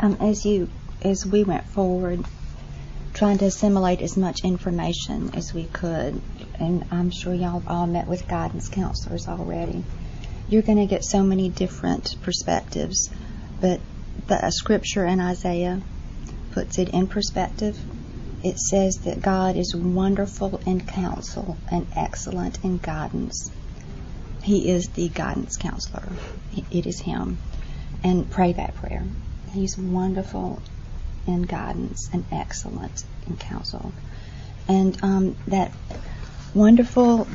Um, 0.01 0.17
as 0.21 0.45
you, 0.45 0.69
as 1.03 1.25
we 1.27 1.45
went 1.45 1.65
forward, 1.67 2.25
trying 3.15 3.39
to 3.39 3.47
assimilate 3.47 4.03
as 4.03 4.17
much 4.17 4.41
information 4.45 5.35
as 5.35 5.55
we 5.55 5.65
could, 5.65 6.21
and 6.59 6.85
I'm 6.91 7.11
sure 7.11 7.33
y'all 7.33 7.61
have 7.61 7.69
all 7.69 7.87
met 7.87 8.07
with 8.07 8.29
guidance 8.29 8.69
counselors 8.69 9.27
already. 9.27 9.83
You're 10.49 10.63
going 10.63 10.79
to 10.79 10.87
get 10.87 11.03
so 11.03 11.23
many 11.23 11.49
different 11.49 12.15
perspectives, 12.23 13.11
but 13.61 13.81
the 14.29 14.51
scripture 14.51 15.05
in 15.05 15.21
Isaiah 15.21 15.81
puts 16.53 16.79
it 16.79 16.91
in 16.91 17.07
perspective. 17.07 17.79
It 18.45 18.59
says 18.59 18.97
that 19.05 19.23
God 19.23 19.57
is 19.57 19.75
wonderful 19.75 20.61
in 20.67 20.81
counsel 20.81 21.57
and 21.71 21.87
excellent 21.97 22.63
in 22.65 22.79
guidance. 22.79 23.51
He 24.43 24.71
is 24.71 24.89
the 24.89 25.09
guidance 25.09 25.57
counselor. 25.57 26.09
It 26.71 26.87
is 26.87 27.01
Him. 27.01 27.39
And 28.07 28.31
pray 28.31 28.53
that 28.53 28.77
prayer. 28.77 29.03
He's 29.53 29.77
wonderful 29.77 30.63
in 31.27 31.43
guidance 31.43 32.09
and 32.13 32.25
excellent 32.31 33.03
in 33.27 33.37
counsel. 33.37 33.93
And 34.69 34.97
um, 35.03 35.37
that 35.49 35.73
wonderful 36.55 37.27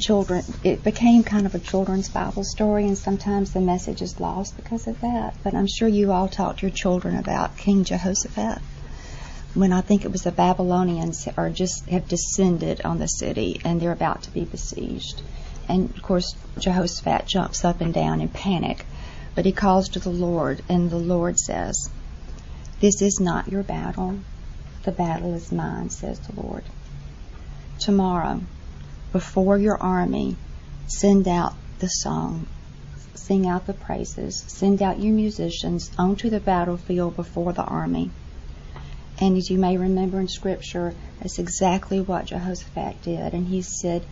children, 0.00 0.42
it 0.62 0.82
became 0.82 1.24
kind 1.24 1.44
of 1.44 1.54
a 1.54 1.58
children's 1.58 2.08
Bible 2.08 2.42
story, 2.42 2.86
and 2.86 2.96
sometimes 2.96 3.52
the 3.52 3.60
message 3.60 4.00
is 4.00 4.18
lost 4.18 4.56
because 4.56 4.86
of 4.86 4.98
that. 5.02 5.36
But 5.44 5.52
I'm 5.52 5.66
sure 5.66 5.88
you 5.88 6.10
all 6.10 6.28
taught 6.28 6.62
your 6.62 6.70
children 6.70 7.16
about 7.16 7.58
King 7.58 7.84
Jehoshaphat 7.84 8.62
when 9.52 9.74
I 9.74 9.82
think 9.82 10.06
it 10.06 10.10
was 10.10 10.22
the 10.22 10.32
Babylonians 10.32 11.28
are 11.36 11.50
just 11.50 11.86
have 11.90 12.08
descended 12.08 12.80
on 12.82 12.98
the 12.98 13.08
city 13.08 13.60
and 13.62 13.78
they're 13.78 13.92
about 13.92 14.22
to 14.22 14.30
be 14.30 14.46
besieged. 14.46 15.20
And 15.68 15.90
of 15.90 16.02
course, 16.02 16.34
Jehoshaphat 16.58 17.26
jumps 17.26 17.62
up 17.62 17.82
and 17.82 17.92
down 17.92 18.22
in 18.22 18.28
panic, 18.28 18.86
but 19.34 19.44
he 19.44 19.52
calls 19.52 19.88
to 19.90 19.98
the 19.98 20.10
Lord, 20.10 20.62
and 20.68 20.90
the 20.90 20.96
Lord 20.96 21.38
says, 21.38 21.90
This 22.80 23.02
is 23.02 23.18
not 23.20 23.48
your 23.48 23.62
battle. 23.62 24.18
The 24.84 24.92
battle 24.92 25.34
is 25.34 25.50
mine, 25.50 25.90
says 25.90 26.20
the 26.20 26.40
Lord. 26.40 26.62
Tomorrow, 27.80 28.42
before 29.12 29.58
your 29.58 29.80
army, 29.80 30.36
send 30.86 31.26
out 31.26 31.54
the 31.78 31.88
song, 31.88 32.46
sing 33.14 33.46
out 33.46 33.66
the 33.66 33.72
praises, 33.72 34.44
send 34.46 34.82
out 34.82 35.00
your 35.00 35.14
musicians 35.14 35.90
onto 35.98 36.30
the 36.30 36.40
battlefield 36.40 37.16
before 37.16 37.52
the 37.52 37.64
army. 37.64 38.10
And 39.20 39.36
as 39.36 39.48
you 39.48 39.58
may 39.58 39.76
remember 39.76 40.20
in 40.20 40.28
Scripture, 40.28 40.94
that's 41.20 41.38
exactly 41.38 42.00
what 42.00 42.26
Jehoshaphat 42.26 43.02
did. 43.02 43.32
And 43.32 43.46
he 43.46 43.62
said, 43.62 44.04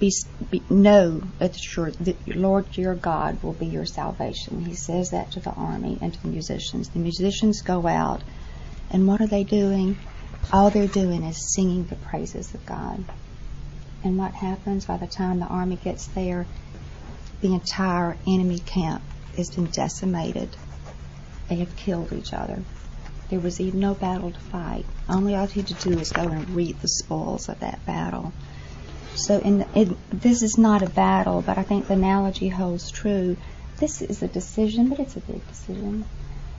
be, 0.00 0.10
be, 0.50 0.62
know 0.70 1.20
that 1.38 1.52
that 2.00 2.16
Lord 2.26 2.66
your 2.76 2.94
God 2.94 3.42
will 3.42 3.52
be 3.52 3.66
your 3.66 3.84
salvation. 3.84 4.60
He 4.62 4.74
says 4.74 5.10
that 5.10 5.30
to 5.32 5.40
the 5.40 5.52
army 5.52 5.98
and 6.00 6.12
to 6.12 6.22
the 6.22 6.28
musicians. 6.28 6.88
The 6.88 6.98
musicians 6.98 7.60
go 7.60 7.86
out, 7.86 8.22
and 8.90 9.06
what 9.06 9.20
are 9.20 9.28
they 9.28 9.44
doing? 9.44 9.98
All 10.50 10.70
they're 10.70 10.88
doing 10.88 11.22
is 11.22 11.54
singing 11.54 11.84
the 11.84 11.96
praises 11.96 12.52
of 12.54 12.64
God. 12.66 13.04
And 14.02 14.16
what 14.16 14.32
happens 14.34 14.86
by 14.86 14.96
the 14.96 15.06
time 15.06 15.38
the 15.38 15.46
army 15.46 15.76
gets 15.76 16.08
there? 16.08 16.46
The 17.42 17.54
entire 17.54 18.16
enemy 18.26 18.58
camp 18.58 19.02
has 19.36 19.50
been 19.50 19.66
decimated. 19.66 20.56
They 21.48 21.56
have 21.56 21.76
killed 21.76 22.12
each 22.12 22.32
other. 22.32 22.64
There 23.28 23.40
was 23.40 23.60
even 23.60 23.80
no 23.80 23.94
battle 23.94 24.32
to 24.32 24.40
fight. 24.40 24.86
Only 25.08 25.36
all 25.36 25.46
you 25.46 25.62
had 25.62 25.68
to 25.68 25.88
do 25.88 25.96
was 25.96 26.10
go 26.10 26.26
and 26.26 26.54
reap 26.56 26.80
the 26.80 26.88
spoils 26.88 27.48
of 27.48 27.60
that 27.60 27.84
battle. 27.86 28.32
So 29.14 29.38
in, 29.38 29.66
in, 29.74 29.96
this 30.10 30.42
is 30.42 30.56
not 30.58 30.82
a 30.82 30.88
battle, 30.88 31.42
but 31.42 31.58
I 31.58 31.62
think 31.62 31.86
the 31.86 31.94
analogy 31.94 32.48
holds 32.48 32.90
true. 32.90 33.36
This 33.78 34.02
is 34.02 34.22
a 34.22 34.28
decision, 34.28 34.88
but 34.88 34.98
it's 34.98 35.16
a 35.16 35.20
big 35.20 35.46
decision. 35.48 36.04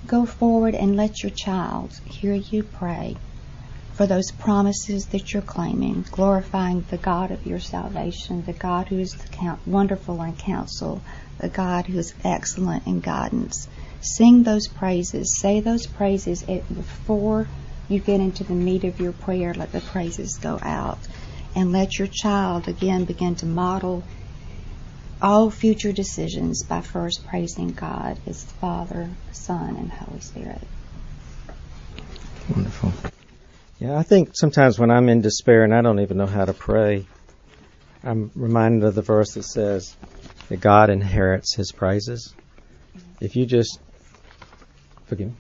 Go 0.08 0.26
forward 0.26 0.76
and 0.76 0.96
let 0.96 1.24
your 1.24 1.32
child 1.32 1.94
hear 2.06 2.34
you 2.34 2.64
pray 2.64 3.16
for 3.94 4.08
those 4.08 4.32
promises 4.32 5.06
that 5.12 5.32
you're 5.32 5.44
claiming, 5.44 6.06
glorifying 6.12 6.84
the 6.90 6.98
God 6.98 7.30
of 7.30 7.46
your 7.46 7.60
salvation, 7.60 8.44
the 8.46 8.54
God 8.54 8.88
who 8.88 8.98
is 9.00 9.16
wonderful 9.66 10.22
in 10.24 10.36
counsel, 10.36 11.02
the 11.38 11.50
God 11.50 11.86
who 11.86 12.00
is 12.00 12.14
excellent 12.24 12.88
in 12.88 13.00
guidance. 13.00 13.68
Sing 14.02 14.44
those 14.44 14.68
praises. 14.68 15.38
Say 15.40 15.60
those 15.60 15.86
praises 15.86 16.42
before 16.42 17.48
you 17.88 18.00
get 18.00 18.20
into 18.20 18.44
the 18.44 18.54
meat 18.54 18.84
of 18.84 19.00
your 19.00 19.12
prayer. 19.12 19.54
Let 19.54 19.72
the 19.72 19.82
praises 19.82 20.40
go 20.42 20.60
out. 20.64 21.00
And 21.56 21.72
let 21.72 22.00
your 22.00 22.08
child 22.08 22.68
again 22.68 23.06
begin 23.06 23.36
to 23.36 23.46
model 23.46 24.04
all 25.22 25.50
future 25.50 25.92
decisions 25.92 26.64
by 26.64 26.82
first 26.82 27.26
praising 27.28 27.72
God 27.72 28.18
as 28.26 28.44
Father, 28.44 29.10
Son, 29.32 29.76
and 29.76 29.92
Holy 29.92 30.22
Spirit. 30.22 30.62
Wonderful. 32.50 32.92
Yeah, 33.80 33.98
I 33.98 34.04
think 34.04 34.30
sometimes 34.34 34.80
when 34.80 34.92
I'm 34.92 35.10
in 35.10 35.22
despair 35.22 35.64
and 35.64 35.74
I 35.74 35.82
don't 35.82 36.00
even 36.00 36.18
know 36.18 36.28
how 36.28 36.46
to 36.46 36.54
pray, 36.54 37.08
I'm 38.04 38.32
reminded 38.36 38.84
of 38.84 38.96
the 38.96 39.02
verse 39.02 39.34
that 39.34 39.44
says 39.44 39.96
that 40.50 40.60
God 40.60 40.90
inherits 40.90 41.56
his 41.56 41.72
praises. 41.72 42.34
If 43.20 43.36
you 43.36 43.46
just 43.46 43.80
Forgive 45.12 45.28
me. 45.28 45.36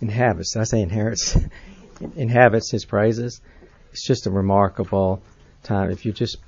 Inhabits. 0.00 0.56
I 0.56 0.62
say 0.62 0.82
inherits? 0.82 1.36
inhabits 2.16 2.70
his 2.70 2.84
praises. 2.84 3.40
It's 3.92 4.06
just 4.06 4.26
a 4.26 4.30
remarkable 4.30 5.22
time. 5.62 5.90
If 5.90 6.04
you 6.04 6.12
just 6.12 6.38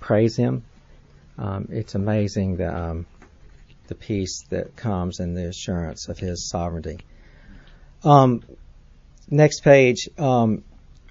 praise 0.00 0.36
him, 0.36 0.64
um, 1.38 1.68
it's 1.70 1.94
amazing 1.94 2.56
the 2.56 2.74
um, 2.74 3.06
the 3.88 3.94
peace 3.94 4.44
that 4.50 4.76
comes 4.76 5.20
and 5.20 5.36
the 5.36 5.48
assurance 5.48 6.08
of 6.08 6.18
his 6.18 6.48
sovereignty. 6.48 6.98
Um, 8.04 8.42
next 9.28 9.60
page. 9.60 10.08
Um, 10.18 10.64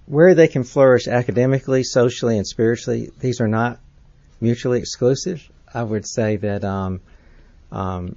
where 0.10 0.34
they 0.34 0.48
can 0.48 0.64
flourish 0.64 1.08
academically, 1.08 1.84
socially, 1.84 2.36
and 2.36 2.48
spiritually, 2.48 3.12
these 3.20 3.42
are 3.42 3.48
not 3.48 3.80
mutually 4.42 4.80
exclusive. 4.80 5.48
I 5.72 5.84
would 5.84 6.08
say 6.08 6.38
that 6.38 6.66
um, 6.66 7.02
um, 7.72 8.16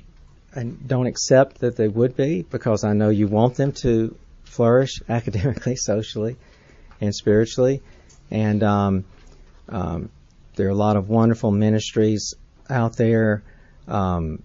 and 0.54 0.88
don't 0.88 1.07
accept 1.07 1.59
that 1.61 1.76
they 1.76 1.88
would 1.88 2.16
be 2.16 2.42
because 2.42 2.85
I 2.85 2.95
know 2.95 3.11
you 3.11 3.28
want 3.28 3.57
them 3.57 3.73
to 3.83 4.16
flourish 4.45 5.02
academically, 5.09 5.76
socially, 5.76 6.37
and 7.02 7.14
spiritually. 7.14 7.82
And 8.30 8.62
um, 8.62 9.04
um, 9.68 10.11
there 10.56 10.68
are 10.68 10.71
a 10.71 10.75
lot 10.75 10.97
of 10.97 11.09
wonderful 11.09 11.50
ministries 11.50 12.35
out 12.71 12.97
there. 12.97 13.42
Um, 13.87 14.42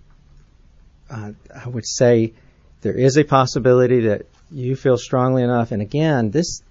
I, 1.09 1.35
I 1.55 1.69
would 1.69 1.87
say 1.87 2.33
there 2.81 2.97
is 2.97 3.17
a 3.17 3.23
possibility 3.23 4.01
that 4.01 4.23
you 4.51 4.75
feel 4.75 4.97
strongly 4.97 5.43
enough. 5.43 5.71
And 5.71 5.81
again, 5.81 6.31
this 6.31 6.61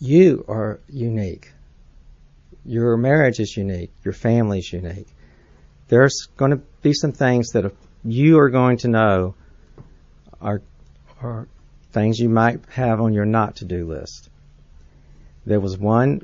you 0.00 0.44
are 0.48 0.80
unique. 0.88 1.50
Your 2.64 2.96
marriage 2.96 3.40
is 3.40 3.56
unique. 3.56 3.90
Your 4.04 4.12
family 4.12 4.58
is 4.58 4.72
unique 4.72 5.08
there's 5.88 6.28
going 6.36 6.52
to 6.52 6.60
be 6.82 6.92
some 6.92 7.12
things 7.12 7.48
that 7.50 7.72
you 8.04 8.38
are 8.38 8.50
going 8.50 8.78
to 8.78 8.88
know 8.88 9.34
are, 10.40 10.62
are 11.20 11.48
things 11.98 12.20
you 12.20 12.28
might 12.28 12.60
have 12.70 13.00
on 13.00 13.12
your 13.12 13.24
not 13.24 13.56
to 13.56 13.64
do 13.64 13.86
list. 13.86 14.28
There 15.44 15.60
was 15.60 15.76
one 15.76 16.22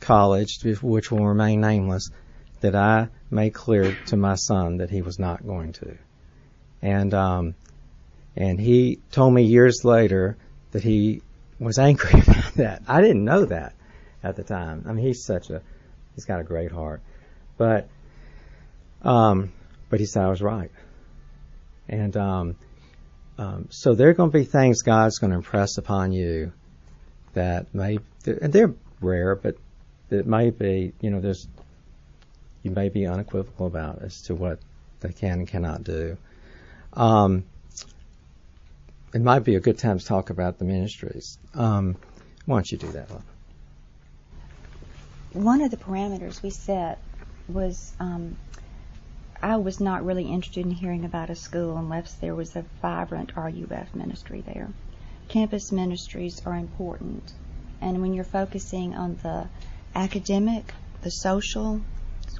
college, 0.00 0.58
which 0.82 1.10
will 1.10 1.26
remain 1.26 1.60
nameless, 1.60 2.10
that 2.60 2.74
I 2.74 3.08
made 3.30 3.54
clear 3.54 3.96
to 4.06 4.16
my 4.16 4.34
son 4.34 4.78
that 4.78 4.90
he 4.90 5.02
was 5.02 5.18
not 5.18 5.46
going 5.46 5.72
to. 5.74 5.96
And 6.82 7.14
um, 7.14 7.54
and 8.34 8.60
he 8.60 8.98
told 9.12 9.32
me 9.32 9.42
years 9.42 9.84
later 9.84 10.36
that 10.72 10.82
he 10.82 11.22
was 11.58 11.78
angry 11.78 12.20
about 12.26 12.54
that. 12.54 12.82
I 12.88 13.00
didn't 13.00 13.24
know 13.24 13.44
that 13.44 13.74
at 14.22 14.36
the 14.36 14.42
time. 14.42 14.84
I 14.86 14.92
mean, 14.92 15.06
he's 15.06 15.24
such 15.24 15.50
a 15.50 15.62
he's 16.14 16.24
got 16.24 16.40
a 16.40 16.44
great 16.44 16.72
heart, 16.72 17.00
but 17.56 17.88
um, 19.02 19.52
but 19.88 20.00
he 20.00 20.06
said 20.06 20.24
I 20.24 20.28
was 20.28 20.42
right. 20.42 20.70
And 21.88 22.16
um, 22.16 22.56
um, 23.38 23.68
so 23.70 23.94
there 23.94 24.08
are 24.08 24.14
going 24.14 24.30
to 24.30 24.38
be 24.38 24.44
things 24.44 24.82
God's 24.82 25.18
going 25.18 25.30
to 25.30 25.36
impress 25.36 25.78
upon 25.78 26.12
you 26.12 26.52
that 27.34 27.74
may, 27.74 27.98
and 28.24 28.52
they're 28.52 28.74
rare, 29.00 29.34
but 29.34 29.56
it 30.10 30.26
may 30.26 30.50
be, 30.50 30.92
you 31.00 31.10
know, 31.10 31.20
there's, 31.20 31.46
you 32.62 32.70
may 32.70 32.88
be 32.88 33.06
unequivocal 33.06 33.66
about 33.66 34.02
as 34.02 34.22
to 34.22 34.34
what 34.34 34.58
they 35.00 35.12
can 35.12 35.40
and 35.40 35.48
cannot 35.48 35.84
do. 35.84 36.16
Um, 36.94 37.44
it 39.14 39.20
might 39.20 39.44
be 39.44 39.56
a 39.56 39.60
good 39.60 39.78
time 39.78 39.98
to 39.98 40.04
talk 40.04 40.30
about 40.30 40.58
the 40.58 40.64
ministries. 40.64 41.38
Um, 41.54 41.96
why 42.46 42.56
don't 42.56 42.70
you 42.70 42.78
do 42.78 42.88
that? 42.92 43.08
One 45.32 45.60
of 45.60 45.70
the 45.70 45.76
parameters 45.76 46.42
we 46.42 46.50
set 46.50 46.98
was 47.48 47.92
um, 48.00 48.36
I 49.46 49.58
was 49.58 49.78
not 49.78 50.04
really 50.04 50.24
interested 50.24 50.66
in 50.66 50.72
hearing 50.72 51.04
about 51.04 51.30
a 51.30 51.36
school 51.36 51.76
unless 51.76 52.14
there 52.14 52.34
was 52.34 52.56
a 52.56 52.64
vibrant 52.82 53.36
RUF 53.36 53.94
ministry 53.94 54.40
there. 54.40 54.70
Campus 55.28 55.70
ministries 55.70 56.42
are 56.44 56.56
important, 56.56 57.32
and 57.80 58.02
when 58.02 58.12
you're 58.12 58.24
focusing 58.24 58.96
on 58.96 59.20
the 59.22 59.46
academic, 59.94 60.74
the 61.02 61.12
social, 61.12 61.80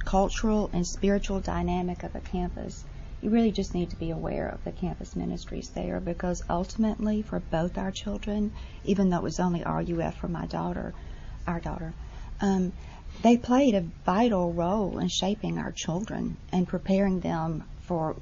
cultural, 0.05 0.69
and 0.73 0.85
spiritual 0.85 1.39
dynamic 1.39 2.03
of 2.03 2.17
a 2.17 2.21
campus, 2.21 2.85
you 3.23 3.31
really 3.31 3.53
just 3.53 3.73
need 3.73 3.91
to 3.91 3.97
be 3.97 4.11
aware 4.11 4.49
of 4.49 4.65
the 4.65 4.73
campus 4.73 5.15
ministries 5.15 5.69
there 5.69 6.01
because 6.01 6.43
ultimately, 6.51 7.23
for 7.23 7.39
both 7.39 7.79
our 7.79 7.93
children, 7.93 8.51
even 8.85 9.11
though 9.11 9.19
it 9.19 9.23
was 9.23 9.39
only 9.39 9.63
RUF 9.63 10.17
for 10.17 10.27
my 10.27 10.47
daughter, 10.47 10.93
our 11.47 11.61
daughter, 11.61 11.95
um, 12.41 12.73
they 13.23 13.37
played 13.37 13.75
a 13.75 13.85
vital 14.05 14.53
role 14.53 14.99
in 14.99 15.09
shaping 15.09 15.59
our 15.59 15.73
children 15.73 16.37
and 16.53 16.69
preparing 16.69 17.21
them 17.21 17.65
for 17.83 18.17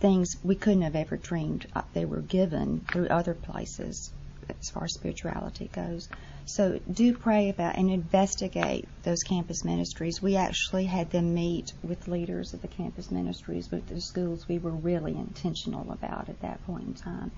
things 0.00 0.36
we 0.42 0.54
couldn't 0.54 0.82
have 0.82 0.96
ever 0.96 1.16
dreamed 1.16 1.66
uh, 1.74 1.82
they 1.92 2.04
were 2.04 2.20
given 2.20 2.80
through 2.92 3.08
other 3.08 3.34
places 3.34 4.12
as 4.48 4.70
far 4.70 4.84
as 4.84 4.94
spirituality 4.94 5.68
goes. 5.72 6.08
So 6.46 6.80
do 6.90 7.14
pray 7.14 7.50
about 7.50 7.76
and 7.76 7.90
investigate 7.90 8.88
those 9.02 9.22
campus 9.22 9.64
ministries. 9.64 10.22
We 10.22 10.36
actually 10.36 10.86
had 10.86 11.10
them 11.10 11.34
meet 11.34 11.72
with 11.82 12.08
leaders 12.08 12.54
of 12.54 12.62
the 12.62 12.68
campus 12.68 13.10
ministries 13.10 13.70
with 13.70 13.86
the 13.86 14.00
schools 14.00 14.48
we 14.48 14.58
were 14.58 14.70
really 14.70 15.14
intentional 15.14 15.90
about 15.92 16.28
at 16.28 16.40
that 16.40 16.64
point 16.64 16.86
in 16.86 16.94
time. 16.94 17.30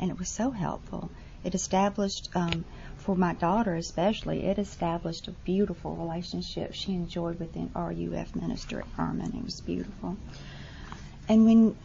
And 0.00 0.10
it 0.10 0.18
was 0.18 0.28
so 0.28 0.50
helpful. 0.50 1.10
It 1.44 1.54
established 1.54 2.28
um, 2.34 2.64
for 2.96 3.14
my 3.14 3.34
daughter 3.34 3.74
especially, 3.74 4.44
it 4.44 4.58
established 4.58 5.28
a 5.28 5.32
beautiful 5.32 5.94
relationship 5.94 6.74
she 6.74 6.92
enjoyed 6.92 7.38
with 7.38 7.52
the 7.52 7.68
RUF 7.74 8.34
minister 8.34 8.80
at 8.80 8.88
Furman. 8.88 9.34
It 9.36 9.44
was 9.44 9.60
beautiful. 9.60 10.16
And 11.28 11.44
when 11.44 11.76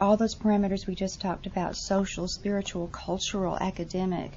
all 0.00 0.16
those 0.16 0.34
parameters 0.34 0.86
we 0.86 0.94
just 0.94 1.20
talked 1.20 1.46
about 1.46 1.76
social, 1.76 2.28
spiritual, 2.28 2.88
cultural, 2.88 3.56
academic 3.58 4.32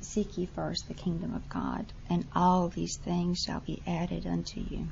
seek 0.00 0.36
ye 0.36 0.46
first 0.46 0.88
the 0.88 0.94
kingdom 0.94 1.34
of 1.34 1.48
God, 1.48 1.86
and 2.10 2.26
all 2.34 2.68
these 2.68 2.96
things 2.96 3.38
shall 3.38 3.60
be 3.60 3.82
added 3.86 4.26
unto 4.26 4.60
you. 4.60 4.88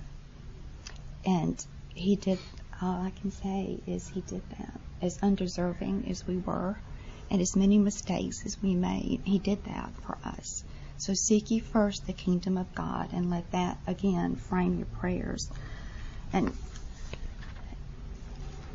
And 1.24 1.64
he 1.88 2.16
did, 2.16 2.38
all 2.80 3.02
I 3.02 3.10
can 3.10 3.30
say 3.30 3.80
is 3.86 4.08
he 4.08 4.20
did 4.20 4.42
that. 4.50 4.80
As 5.02 5.18
undeserving 5.22 6.06
as 6.08 6.26
we 6.26 6.38
were, 6.38 6.78
and 7.30 7.40
as 7.40 7.56
many 7.56 7.78
mistakes 7.78 8.44
as 8.44 8.60
we 8.60 8.74
made, 8.74 9.22
He 9.24 9.38
did 9.38 9.64
that 9.64 9.92
for 10.02 10.18
us. 10.24 10.64
So 10.98 11.14
seek 11.14 11.50
ye 11.50 11.60
first 11.60 12.06
the 12.06 12.12
kingdom 12.12 12.58
of 12.58 12.74
God 12.74 13.12
and 13.12 13.30
let 13.30 13.50
that 13.52 13.78
again 13.86 14.36
frame 14.36 14.76
your 14.76 14.86
prayers. 14.86 15.48
And 16.32 16.52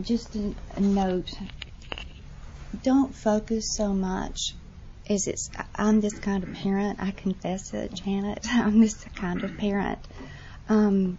just 0.01 0.35
a, 0.35 0.81
note 0.81 1.31
don't 2.83 3.15
focus 3.15 3.75
so 3.75 3.93
much 3.93 4.55
as 5.09 5.27
it's 5.27 5.49
I'm 5.75 6.01
this 6.01 6.17
kind 6.19 6.43
of 6.43 6.53
parent. 6.53 6.99
I 7.01 7.11
confess 7.11 7.73
it, 7.73 7.93
Janet. 7.93 8.45
I'm 8.51 8.81
this 8.81 9.03
kind 9.15 9.43
of 9.43 9.57
parent. 9.57 9.99
Um, 10.67 11.17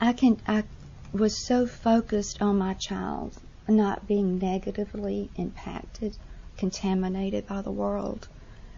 I 0.00 0.12
can 0.12 0.40
I 0.46 0.64
was 1.12 1.46
so 1.46 1.66
focused 1.66 2.42
on 2.42 2.58
my 2.58 2.74
child 2.74 3.36
not 3.68 4.06
being 4.06 4.38
negatively 4.38 5.30
impacted 5.36 6.16
contaminated 6.58 7.46
by 7.46 7.62
the 7.62 7.70
world 7.70 8.28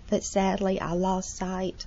But 0.09 0.23
sadly 0.23 0.81
I 0.81 0.93
lost 0.93 1.37
sight 1.37 1.87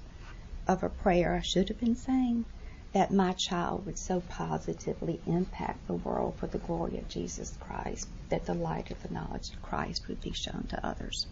of 0.68 0.84
a 0.84 0.90
prayer 0.90 1.36
I 1.36 1.42
should 1.42 1.70
have 1.70 1.80
been 1.80 1.96
saying 1.96 2.46
that 2.94 3.12
my 3.12 3.34
child 3.34 3.86
would 3.86 3.98
so 3.98 4.22
positively 4.22 5.22
impact 5.26 5.88
the 5.88 5.94
world 5.96 6.38
for 6.38 6.48
the 6.48 6.60
glory 6.60 6.98
of 6.98 7.08
Jesus 7.10 7.56
Christ 7.60 8.08
that 8.30 8.46
the 8.46 8.54
light 8.54 8.92
of 8.92 9.02
the 9.02 9.14
knowledge 9.14 9.50
of 9.52 9.62
Christ 9.62 10.08
would 10.08 10.22
be 10.22 10.32
shown 10.32 10.66
to 10.70 10.86
others. 10.86 11.28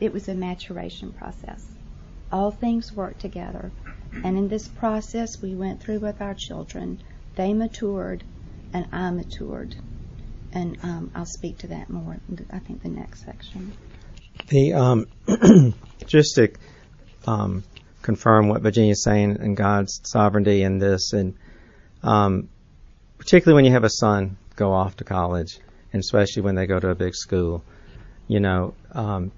It 0.00 0.12
was 0.12 0.28
a 0.28 0.34
maturation 0.34 1.12
process. 1.12 1.66
All 2.32 2.50
things 2.50 2.92
work 2.92 3.18
together. 3.18 3.72
And 4.12 4.38
in 4.38 4.48
this 4.48 4.68
process 4.68 5.42
we 5.42 5.54
went 5.54 5.80
through 5.80 6.00
with 6.00 6.20
our 6.20 6.34
children, 6.34 7.00
they 7.36 7.52
matured 7.52 8.24
and 8.72 8.86
I 8.92 9.10
matured 9.10 9.76
and 10.52 10.78
um, 10.82 11.10
I'll 11.14 11.26
speak 11.26 11.58
to 11.58 11.68
that 11.68 11.90
more. 11.90 12.18
I 12.50 12.58
think 12.58 12.82
the 12.82 12.88
next 12.88 13.24
section. 13.24 13.72
The 14.48 14.72
um, 14.74 15.06
just 16.06 16.34
to 16.36 16.52
um, 17.26 17.64
confirm 18.02 18.48
what 18.48 18.62
Virginia's 18.62 19.02
saying 19.02 19.38
and 19.40 19.56
God's 19.56 20.00
sovereignty 20.04 20.62
in 20.62 20.78
this, 20.78 21.12
and 21.12 21.34
um, 22.02 22.48
particularly 23.18 23.56
when 23.56 23.64
you 23.64 23.72
have 23.72 23.84
a 23.84 23.90
son 23.90 24.36
go 24.56 24.72
off 24.72 24.96
to 24.96 25.04
college, 25.04 25.58
and 25.92 26.00
especially 26.00 26.42
when 26.42 26.54
they 26.54 26.66
go 26.66 26.80
to 26.80 26.88
a 26.88 26.94
big 26.94 27.14
school, 27.14 27.62
you 28.26 28.40
know, 28.40 28.74
um, 28.92 29.32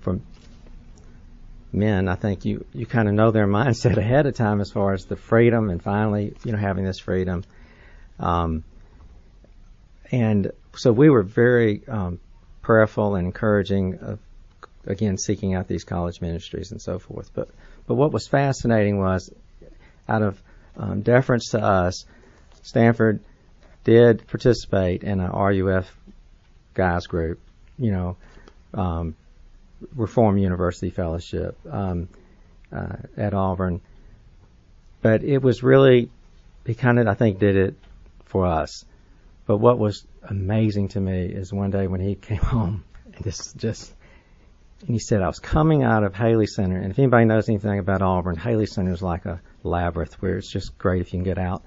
from 0.00 0.22
men, 1.72 2.08
I 2.08 2.14
think 2.14 2.44
you 2.44 2.64
you 2.72 2.86
kind 2.86 3.08
of 3.08 3.14
know 3.14 3.30
their 3.30 3.46
mindset 3.60 3.96
ahead 3.96 4.26
of 4.26 4.34
time 4.34 4.60
as 4.60 4.70
far 4.70 4.94
as 4.94 5.04
the 5.04 5.16
freedom 5.16 5.70
and 5.70 5.82
finally, 5.82 6.34
you 6.44 6.52
know, 6.52 6.58
having 6.58 6.84
this 6.84 6.98
freedom. 6.98 7.44
Um, 8.18 8.64
and 10.10 10.50
so 10.76 10.92
we 10.92 11.10
were 11.10 11.22
very 11.22 11.86
um, 11.88 12.20
prayerful 12.62 13.14
and 13.14 13.26
encouraging 13.26 13.98
of 13.98 14.18
again 14.86 15.16
seeking 15.16 15.54
out 15.54 15.68
these 15.68 15.84
college 15.84 16.20
ministries 16.20 16.72
and 16.72 16.80
so 16.80 16.98
forth. 16.98 17.30
But 17.34 17.48
but 17.86 17.94
what 17.94 18.12
was 18.12 18.26
fascinating 18.26 18.98
was 18.98 19.32
out 20.08 20.22
of 20.22 20.40
um, 20.76 21.02
deference 21.02 21.50
to 21.50 21.62
us, 21.62 22.04
Stanford 22.62 23.20
did 23.84 24.26
participate 24.26 25.02
in 25.02 25.20
a 25.20 25.30
RUF 25.30 25.94
guys 26.72 27.06
group, 27.06 27.38
you 27.78 27.92
know, 27.92 28.16
um, 28.72 29.14
Reform 29.94 30.38
University 30.38 30.90
Fellowship 30.90 31.56
um, 31.70 32.08
uh, 32.72 32.96
at 33.16 33.34
Auburn. 33.34 33.80
But 35.02 35.22
it 35.22 35.42
was 35.42 35.62
really, 35.62 36.10
he 36.66 36.74
kind 36.74 36.98
of, 36.98 37.06
I 37.06 37.14
think, 37.14 37.38
did 37.38 37.56
it 37.56 37.74
for 38.24 38.46
us. 38.46 38.84
But 39.46 39.58
what 39.58 39.78
was 39.78 40.06
amazing 40.22 40.88
to 40.88 41.00
me 41.00 41.26
is 41.26 41.52
one 41.52 41.70
day 41.70 41.86
when 41.86 42.00
he 42.00 42.14
came 42.14 42.38
home, 42.42 42.84
and 43.14 43.24
just, 43.24 43.94
and 44.80 44.90
he 44.90 44.98
said, 44.98 45.22
I 45.22 45.26
was 45.26 45.38
coming 45.38 45.82
out 45.82 46.02
of 46.04 46.14
Haley 46.14 46.46
Center, 46.46 46.78
and 46.78 46.90
if 46.90 46.98
anybody 46.98 47.26
knows 47.26 47.48
anything 47.48 47.78
about 47.78 48.02
Auburn, 48.02 48.36
Haley 48.36 48.66
Center 48.66 48.92
is 48.92 49.02
like 49.02 49.26
a 49.26 49.40
labyrinth 49.62 50.14
where 50.14 50.36
it's 50.36 50.50
just 50.50 50.76
great 50.78 51.02
if 51.02 51.12
you 51.12 51.18
can 51.18 51.24
get 51.24 51.38
out 51.38 51.62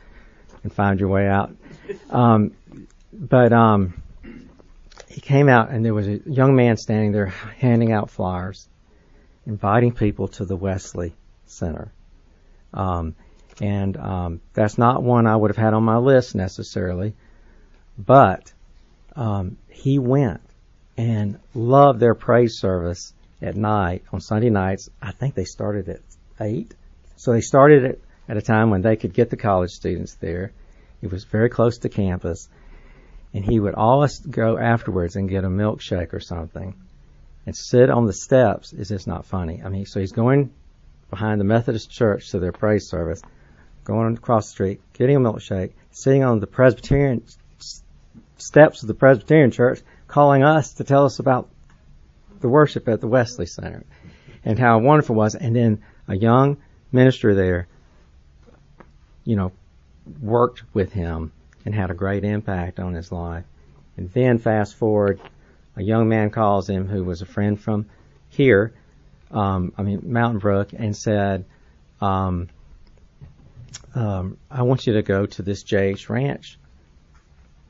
and 0.64 0.74
find 0.74 1.00
your 1.00 1.10
way 1.10 1.28
out. 1.28 1.56
Um, 2.10 2.56
but 3.14 3.54
um, 3.54 4.02
he 5.08 5.22
came 5.22 5.48
out, 5.48 5.70
and 5.70 5.86
there 5.86 5.94
was 5.94 6.08
a 6.08 6.20
young 6.26 6.56
man 6.56 6.78
standing 6.78 7.12
there 7.12 7.28
handing 7.28 7.92
out 7.92 8.10
flyers, 8.10 8.68
inviting 9.46 9.94
people 9.94 10.28
to 10.30 10.46
the 10.46 10.56
Wesley 10.56 11.16
Center. 11.46 11.92
Um, 12.74 13.16
and 13.62 13.98
um, 13.98 14.42
that's 14.54 14.78
not 14.78 15.02
one 15.02 15.26
I 15.26 15.36
would 15.36 15.50
have 15.50 15.58
had 15.58 15.74
on 15.74 15.84
my 15.84 15.98
list 15.98 16.36
necessarily 16.36 17.14
but 17.98 18.52
um, 19.16 19.58
he 19.70 20.00
went 20.00 20.42
and 20.98 21.40
loved 21.54 22.00
their 22.00 22.16
praise 22.16 22.60
service 22.60 23.14
at 23.42 23.56
night 23.56 24.04
on 24.12 24.20
Sunday 24.20 24.50
nights. 24.50 24.90
I 25.02 25.12
think 25.12 25.36
they 25.36 25.46
started 25.46 25.90
at 25.90 26.02
eight, 26.40 26.74
so 27.16 27.32
they 27.32 27.42
started 27.42 27.84
it 27.84 28.02
at 28.30 28.38
a 28.38 28.42
time 28.42 28.70
when 28.70 28.82
they 28.82 28.96
could 28.96 29.14
get 29.14 29.30
the 29.30 29.38
college 29.38 29.72
students 29.72 30.16
there. 30.16 30.52
It 31.02 31.12
was 31.12 31.24
very 31.24 31.50
close 31.50 31.80
to 31.80 31.90
campus, 31.90 32.50
and 33.34 33.46
he 33.46 33.60
would 33.60 33.76
always 33.76 34.20
go 34.20 34.58
afterwards 34.58 35.16
and 35.16 35.30
get 35.30 35.44
a 35.44 35.50
milkshake 35.50 36.14
or 36.14 36.20
something, 36.20 36.76
and 37.46 37.56
sit 37.56 37.90
on 37.90 38.06
the 38.06 38.14
steps 38.14 38.74
is 38.74 38.90
just 38.90 39.08
not 39.08 39.26
funny. 39.26 39.62
I 39.64 39.70
mean, 39.70 39.86
so 39.86 40.00
he's 40.00 40.12
going 40.12 40.52
behind 41.10 41.40
the 41.40 41.46
Methodist 41.46 41.90
church 41.90 42.32
to 42.32 42.40
their 42.40 42.52
praise 42.52 42.90
service, 42.90 43.22
going 43.84 44.16
across 44.16 44.48
the 44.48 44.52
street, 44.52 44.82
getting 44.94 45.16
a 45.16 45.20
milkshake, 45.20 45.74
sitting 45.92 46.24
on 46.24 46.40
the 46.40 46.48
Presbyterian 46.48 47.24
steps 48.38 48.82
of 48.82 48.88
the 48.88 48.94
Presbyterian 48.94 49.52
church, 49.52 49.82
calling 50.08 50.44
us 50.44 50.74
to 50.74 50.84
tell 50.84 51.06
us 51.06 51.20
about 51.20 51.50
the 52.40 52.50
worship 52.50 52.88
at 52.88 53.02
the 53.02 53.08
Wesley 53.08 53.46
Center 53.46 53.84
and 54.46 54.58
how 54.58 54.80
wonderful 54.80 55.16
it 55.16 55.18
was. 55.18 55.36
And 55.36 55.56
then 55.56 55.84
a 56.08 56.16
young 56.16 56.58
minister 56.92 57.36
there, 57.36 57.68
you 59.24 59.36
know, 59.36 59.52
worked 60.22 60.64
with 60.74 60.94
him 60.94 61.32
and 61.66 61.76
had 61.76 61.92
a 61.92 61.96
great 61.96 62.24
impact 62.24 62.80
on 62.80 62.94
his 62.94 63.12
life. 63.12 63.44
And 63.98 64.12
then 64.14 64.38
fast 64.38 64.76
forward, 64.76 65.20
a 65.76 65.84
young 65.84 66.08
man 66.08 66.30
calls 66.30 66.70
him 66.70 66.88
who 66.88 67.04
was 67.04 67.22
a 67.22 67.26
friend 67.26 67.60
from 67.60 67.88
here, 68.30 68.74
um, 69.32 69.74
I 69.78 69.84
mean 69.84 70.02
Mountain 70.04 70.40
Brook, 70.40 70.70
and 70.74 70.96
said, 70.96 71.46
um, 72.00 72.50
um, 73.96 74.38
"I 74.50 74.64
want 74.64 74.88
you 74.88 74.94
to 74.94 75.02
go 75.02 75.26
to 75.26 75.42
this 75.42 75.64
JH 75.64 76.10
Ranch 76.10 76.58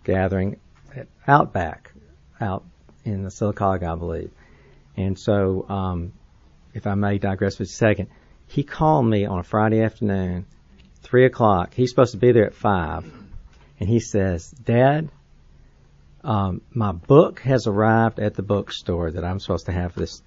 gathering 0.07 0.59
at 0.95 1.07
Outback, 1.27 1.91
out 2.41 2.63
in 3.05 3.21
the 3.21 3.29
Sylacauga, 3.29 3.91
I 3.91 3.95
believe." 3.95 4.31
And 4.95 5.19
so, 5.19 5.67
um, 5.69 6.13
if 6.73 6.87
I 6.87 6.95
may 6.95 7.19
digress 7.19 7.57
for 7.57 7.63
a 7.63 7.67
second, 7.67 8.09
he 8.47 8.63
called 8.63 9.05
me 9.05 9.25
on 9.25 9.39
a 9.39 9.43
Friday 9.43 9.81
afternoon, 9.81 10.45
three 11.03 11.25
o'clock. 11.25 11.73
He's 11.73 11.89
supposed 11.91 12.13
to 12.13 12.17
be 12.17 12.31
there 12.31 12.47
at 12.47 12.55
five, 12.55 13.05
and 13.79 13.87
he 13.87 13.99
says, 13.99 14.49
"Dad, 14.49 15.09
um, 16.23 16.61
my 16.73 16.93
book 16.93 17.41
has 17.41 17.67
arrived 17.67 18.19
at 18.19 18.33
the 18.33 18.43
bookstore 18.43 19.11
that 19.11 19.23
I'm 19.23 19.39
supposed 19.39 19.67
to 19.67 19.71
have 19.71 19.93
for 19.93 19.99
this 19.99 20.23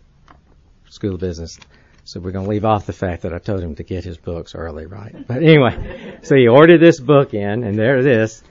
school 0.88 1.16
business." 1.16 1.58
So 2.04 2.18
we're 2.18 2.32
going 2.32 2.44
to 2.44 2.50
leave 2.50 2.64
off 2.64 2.86
the 2.86 2.92
fact 2.92 3.22
that 3.22 3.32
I 3.32 3.38
told 3.38 3.60
him 3.60 3.76
to 3.76 3.84
get 3.84 4.04
his 4.04 4.16
books 4.16 4.54
early, 4.54 4.86
right? 4.86 5.14
But 5.28 5.42
anyway, 5.44 6.18
so 6.22 6.34
he 6.34 6.48
ordered 6.48 6.80
this 6.80 6.98
book 6.98 7.34
in, 7.34 7.62
and 7.62 7.78
there 7.78 7.98
it 7.98 8.06
is. 8.06 8.42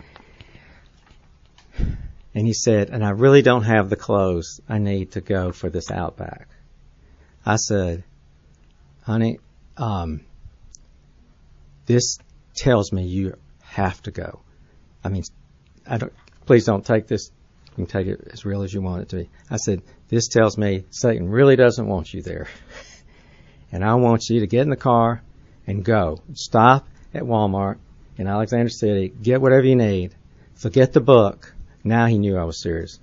And 2.34 2.46
he 2.46 2.54
said, 2.54 2.90
and 2.90 3.04
I 3.04 3.10
really 3.10 3.42
don't 3.42 3.64
have 3.64 3.90
the 3.90 3.96
clothes 3.96 4.62
I 4.70 4.78
need 4.78 5.12
to 5.14 5.22
go 5.22 5.52
for 5.52 5.70
this 5.70 5.90
outback. 5.90 6.48
I 7.46 7.56
said, 7.56 8.04
honey, 9.04 9.40
um, 9.78 10.22
this 11.86 12.20
tells 12.56 12.92
me 12.92 13.06
you 13.06 13.36
have 13.64 14.02
to 14.04 14.12
go. 14.12 14.42
I 15.04 15.10
mean, 15.10 15.24
I 15.88 15.98
don't, 15.98 16.14
please 16.46 16.66
don't 16.66 16.86
take 16.86 17.08
this, 17.08 17.32
you 17.70 17.76
can 17.76 17.86
take 17.88 18.08
it 18.08 18.30
as 18.32 18.46
real 18.46 18.62
as 18.62 18.74
you 18.74 18.82
want 18.82 19.02
it 19.02 19.10
to 19.10 19.16
be. 19.18 19.30
I 19.50 19.58
said, 19.58 19.82
this 20.10 20.28
tells 20.28 20.58
me 20.58 20.86
Satan 20.92 21.30
really 21.30 21.56
doesn't 21.56 21.88
want 21.88 22.14
you 22.14 22.22
there. 22.22 22.48
and 23.72 23.84
I 23.84 23.96
want 23.96 24.30
you 24.30 24.42
to 24.42 24.48
get 24.48 24.62
in 24.62 24.70
the 24.70 24.76
car 24.76 25.22
and 25.66 25.84
go. 25.84 26.20
Stop 26.34 26.88
at 27.14 27.24
Walmart 27.24 27.78
in 28.18 28.28
Alexander 28.28 28.70
City, 28.70 29.10
get 29.10 29.42
whatever 29.42 29.66
you 29.66 29.76
need. 29.76 30.14
forget 30.56 30.94
the 30.94 31.02
book. 31.02 31.56
Now 31.90 32.06
he 32.06 32.18
knew 32.18 32.38
I 32.38 32.44
was 32.44 32.62
serious. 32.62 33.00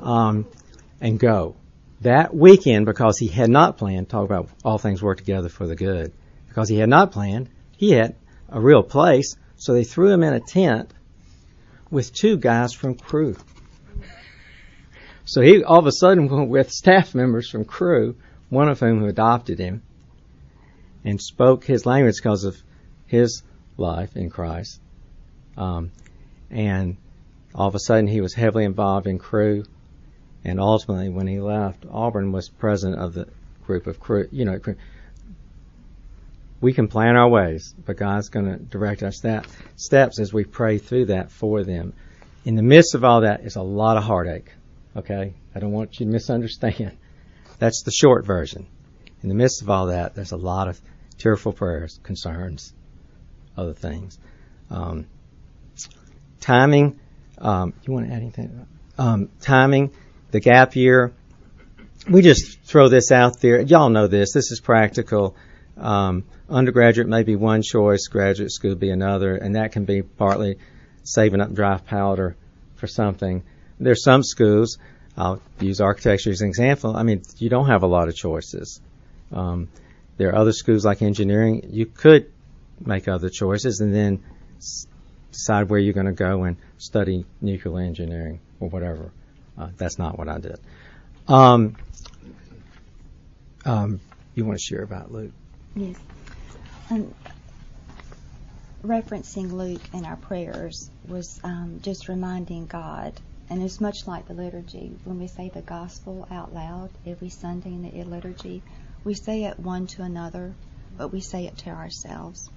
Um, 0.00 0.46
and 1.00 1.18
go. 1.18 1.56
That 2.00 2.34
weekend, 2.34 2.86
because 2.86 3.18
he 3.18 3.28
had 3.28 3.50
not 3.50 3.76
planned, 3.76 4.08
talk 4.08 4.24
about 4.24 4.48
all 4.64 4.78
things 4.78 5.02
work 5.02 5.18
together 5.18 5.48
for 5.48 5.66
the 5.66 5.76
good. 5.76 6.12
Because 6.48 6.68
he 6.68 6.78
had 6.78 6.88
not 6.88 7.12
planned, 7.12 7.48
he 7.76 7.90
had 7.90 8.14
a 8.48 8.60
real 8.60 8.82
place, 8.82 9.36
so 9.56 9.74
they 9.74 9.84
threw 9.84 10.10
him 10.10 10.22
in 10.22 10.32
a 10.32 10.40
tent 10.40 10.90
with 11.90 12.12
two 12.12 12.36
guys 12.36 12.72
from 12.72 12.94
Cru. 12.94 13.36
So 15.24 15.40
he 15.40 15.62
all 15.62 15.78
of 15.78 15.86
a 15.86 15.92
sudden 15.92 16.28
went 16.30 16.48
with 16.48 16.70
staff 16.70 17.14
members 17.14 17.48
from 17.48 17.64
Cru, 17.64 18.16
one 18.48 18.68
of 18.68 18.80
whom 18.80 19.00
who 19.00 19.06
adopted 19.06 19.58
him 19.58 19.82
and 21.04 21.20
spoke 21.20 21.64
his 21.64 21.86
language 21.86 22.16
because 22.16 22.44
of 22.44 22.56
his 23.06 23.42
life 23.76 24.16
in 24.16 24.30
Christ. 24.30 24.80
Um, 25.56 25.90
and 26.50 26.96
all 27.54 27.68
of 27.68 27.74
a 27.74 27.80
sudden 27.80 28.06
he 28.06 28.20
was 28.20 28.34
heavily 28.34 28.64
involved 28.64 29.06
in 29.06 29.18
Cru, 29.18 29.64
and 30.44 30.58
ultimately 30.58 31.08
when 31.08 31.26
he 31.26 31.40
left, 31.40 31.84
Auburn 31.90 32.32
was 32.32 32.48
president 32.48 33.00
of 33.00 33.14
the 33.14 33.28
group 33.66 33.86
of 33.86 34.00
Cru. 34.00 34.28
You 34.30 34.44
know, 34.44 34.58
Cru. 34.58 34.76
we 36.60 36.72
can 36.72 36.88
plan 36.88 37.16
our 37.16 37.28
ways, 37.28 37.74
but 37.84 37.96
God's 37.96 38.28
going 38.28 38.46
to 38.46 38.56
direct 38.56 39.02
our 39.02 39.12
step, 39.12 39.46
steps 39.76 40.18
as 40.18 40.32
we 40.32 40.44
pray 40.44 40.78
through 40.78 41.06
that 41.06 41.30
for 41.30 41.62
them. 41.62 41.92
In 42.44 42.56
the 42.56 42.62
midst 42.62 42.94
of 42.94 43.04
all 43.04 43.20
that 43.20 43.42
is 43.42 43.56
a 43.56 43.62
lot 43.62 43.96
of 43.96 44.04
heartache. 44.04 44.50
Okay, 44.96 45.34
I 45.54 45.60
don't 45.60 45.72
want 45.72 46.00
you 46.00 46.06
to 46.06 46.12
misunderstand. 46.12 46.96
That's 47.58 47.82
the 47.84 47.92
short 47.92 48.26
version. 48.26 48.66
In 49.22 49.28
the 49.28 49.34
midst 49.34 49.62
of 49.62 49.70
all 49.70 49.86
that, 49.86 50.14
there's 50.14 50.32
a 50.32 50.36
lot 50.36 50.68
of 50.68 50.80
tearful 51.18 51.52
prayers, 51.52 52.00
concerns, 52.02 52.72
other 53.56 53.74
things. 53.74 54.18
Um, 54.70 55.06
timing 56.40 56.98
um, 57.42 57.74
you 57.82 57.92
want 57.92 58.06
to 58.06 58.12
add 58.12 58.22
anything? 58.22 58.66
Um, 58.96 59.28
timing, 59.40 59.90
the 60.30 60.40
gap 60.40 60.76
year. 60.76 61.12
We 62.08 62.22
just 62.22 62.60
throw 62.62 62.88
this 62.88 63.12
out 63.12 63.40
there. 63.40 63.60
Y'all 63.60 63.90
know 63.90 64.06
this. 64.06 64.32
This 64.32 64.50
is 64.50 64.60
practical. 64.60 65.36
Um, 65.76 66.24
undergraduate 66.48 67.08
may 67.08 67.22
be 67.22 67.36
one 67.36 67.62
choice, 67.62 68.06
graduate 68.06 68.52
school 68.52 68.74
be 68.74 68.90
another, 68.90 69.36
and 69.36 69.56
that 69.56 69.72
can 69.72 69.84
be 69.84 70.02
partly 70.02 70.58
saving 71.02 71.40
up 71.40 71.52
dry 71.52 71.78
powder 71.78 72.36
for 72.76 72.86
something. 72.86 73.42
There's 73.78 74.04
some 74.04 74.22
schools. 74.22 74.78
I'll 75.16 75.42
use 75.60 75.80
architecture 75.80 76.30
as 76.30 76.40
an 76.40 76.48
example. 76.48 76.96
I 76.96 77.02
mean, 77.02 77.22
you 77.38 77.48
don't 77.48 77.66
have 77.66 77.82
a 77.82 77.86
lot 77.86 78.08
of 78.08 78.14
choices. 78.14 78.80
Um, 79.32 79.68
there 80.16 80.28
are 80.30 80.36
other 80.36 80.52
schools 80.52 80.84
like 80.84 81.02
engineering. 81.02 81.68
You 81.70 81.86
could 81.86 82.30
make 82.80 83.08
other 83.08 83.28
choices 83.28 83.80
and 83.80 83.94
then 83.94 84.22
decide 85.32 85.68
where 85.68 85.80
you're 85.80 85.94
going 85.94 86.06
to 86.06 86.12
go 86.12 86.44
and 86.44 86.56
study 86.78 87.24
nuclear 87.40 87.84
engineering 87.84 88.40
or 88.60 88.68
whatever. 88.68 89.10
Uh, 89.58 89.68
that's 89.76 89.98
not 89.98 90.18
what 90.18 90.28
I 90.28 90.38
did. 90.38 90.60
Um, 91.28 91.76
um, 93.64 94.00
you 94.34 94.44
want 94.44 94.58
to 94.58 94.64
share 94.64 94.82
about 94.82 95.10
Luke? 95.10 95.32
Yes. 95.74 95.96
Um, 96.90 97.14
referencing 98.84 99.52
Luke 99.52 99.82
in 99.92 100.04
our 100.04 100.16
prayers 100.16 100.90
was 101.06 101.40
um, 101.44 101.80
just 101.82 102.08
reminding 102.08 102.66
God, 102.66 103.12
and 103.48 103.62
it's 103.62 103.80
much 103.80 104.06
like 104.06 104.26
the 104.26 104.34
liturgy. 104.34 104.92
When 105.04 105.18
we 105.18 105.28
say 105.28 105.48
the 105.48 105.62
gospel 105.62 106.26
out 106.30 106.52
loud 106.52 106.90
every 107.06 107.28
Sunday 107.28 107.70
in 107.70 107.82
the 107.82 108.04
liturgy, 108.04 108.62
we 109.04 109.14
say 109.14 109.44
it 109.44 109.58
one 109.58 109.86
to 109.88 110.02
another, 110.02 110.54
but 110.96 111.12
we 111.12 111.20
say 111.20 111.46
it 111.46 111.58
to 111.58 111.70
ourselves. 111.70 112.50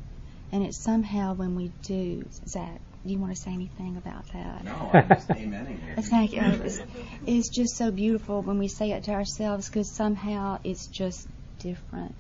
And 0.51 0.63
it's 0.63 0.81
somehow 0.81 1.33
when 1.33 1.55
we 1.55 1.71
do, 1.83 2.25
Zach, 2.47 2.79
do 3.05 3.13
you 3.13 3.19
want 3.19 3.33
to 3.35 3.39
say 3.39 3.51
anything 3.51 3.97
about 3.97 4.25
that? 4.33 4.63
No, 4.63 4.89
I'm 4.93 5.07
just 5.09 5.27
amening 5.29 5.79
here. 5.79 5.95
Thank 5.99 6.33
you. 6.33 6.41
It's, 6.41 6.81
it's 7.25 7.49
just 7.49 7.75
so 7.77 7.91
beautiful 7.91 8.41
when 8.41 8.57
we 8.57 8.67
say 8.67 8.91
it 8.91 9.03
to 9.05 9.11
ourselves 9.11 9.69
because 9.69 9.93
somehow 9.93 10.59
it's 10.63 10.87
just 10.87 11.27
different. 11.59 12.15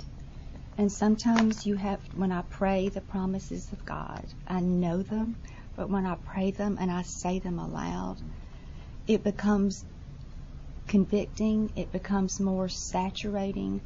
And 0.77 0.91
sometimes 0.91 1.65
you 1.65 1.75
have, 1.75 1.99
when 2.15 2.31
I 2.31 2.41
pray 2.41 2.89
the 2.89 3.01
promises 3.01 3.71
of 3.71 3.85
God, 3.85 4.25
I 4.47 4.59
know 4.59 5.01
them, 5.01 5.37
but 5.75 5.89
when 5.89 6.05
I 6.05 6.15
pray 6.15 6.51
them 6.51 6.77
and 6.79 6.91
I 6.91 7.03
say 7.03 7.39
them 7.39 7.59
aloud, 7.59 8.17
it 9.07 9.23
becomes 9.23 9.85
convicting, 10.87 11.71
it 11.75 11.91
becomes 11.91 12.39
more 12.39 12.67
saturating, 12.67 13.81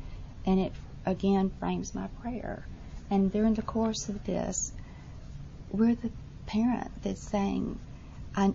and 0.46 0.60
it 0.60 0.74
again 1.06 1.52
frames 1.60 1.94
my 1.94 2.08
prayer. 2.22 2.68
And 3.10 3.32
during 3.32 3.56
the 3.56 3.62
course 3.62 4.10
of 4.10 4.24
this, 4.26 4.72
we're 5.72 5.96
the 5.96 6.12
parent 6.46 6.92
that's 7.04 7.22
saying, 7.22 7.80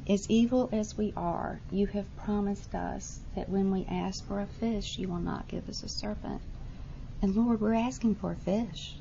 as 0.09 0.31
evil 0.31 0.69
as 0.73 0.97
we 0.97 1.13
are, 1.17 1.61
you 1.71 1.87
have 1.89 2.17
promised 2.17 2.75
us 2.75 3.21
that 3.37 3.49
when 3.49 3.71
we 3.71 3.85
ask 3.91 4.25
for 4.27 4.41
a 4.41 4.47
fish, 4.47 4.99
you 4.99 5.09
will 5.09 5.19
not 5.19 5.49
give 5.49 5.69
us 5.69 5.83
a 5.83 5.89
serpent. 5.89 6.41
And 7.21 7.35
Lord, 7.37 7.61
we're 7.61 7.75
asking 7.75 8.15
for 8.17 8.33
a 8.33 8.37
fish. 8.37 8.97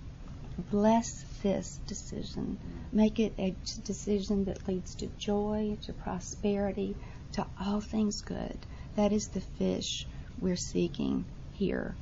Bless 0.71 1.23
this 1.41 1.79
decision. 1.87 2.57
Make 2.91 3.19
it 3.19 3.33
a 3.39 3.55
decision 3.83 4.45
that 4.45 4.67
leads 4.67 4.95
to 4.95 5.07
joy, 5.17 5.77
to 5.83 5.93
prosperity, 5.93 6.95
to 7.33 7.45
all 7.59 7.79
things 7.79 8.21
good. 8.21 8.57
That 8.95 9.11
is 9.11 9.27
the 9.29 9.41
fish 9.41 10.05
we're 10.39 10.55
seeking 10.55 11.25
here. 11.53 11.95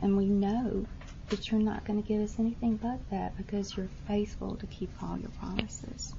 And 0.00 0.16
we 0.16 0.26
know 0.26 0.86
that 1.30 1.50
you're 1.50 1.60
not 1.60 1.84
going 1.84 2.02
to 2.02 2.08
give 2.08 2.22
us 2.22 2.38
anything 2.38 2.76
but 2.76 2.98
that 3.10 3.36
because 3.36 3.76
you're 3.76 3.88
faithful 4.06 4.56
to 4.56 4.66
keep 4.66 4.90
all 5.02 5.18
your 5.18 5.30
promises. 5.40 6.14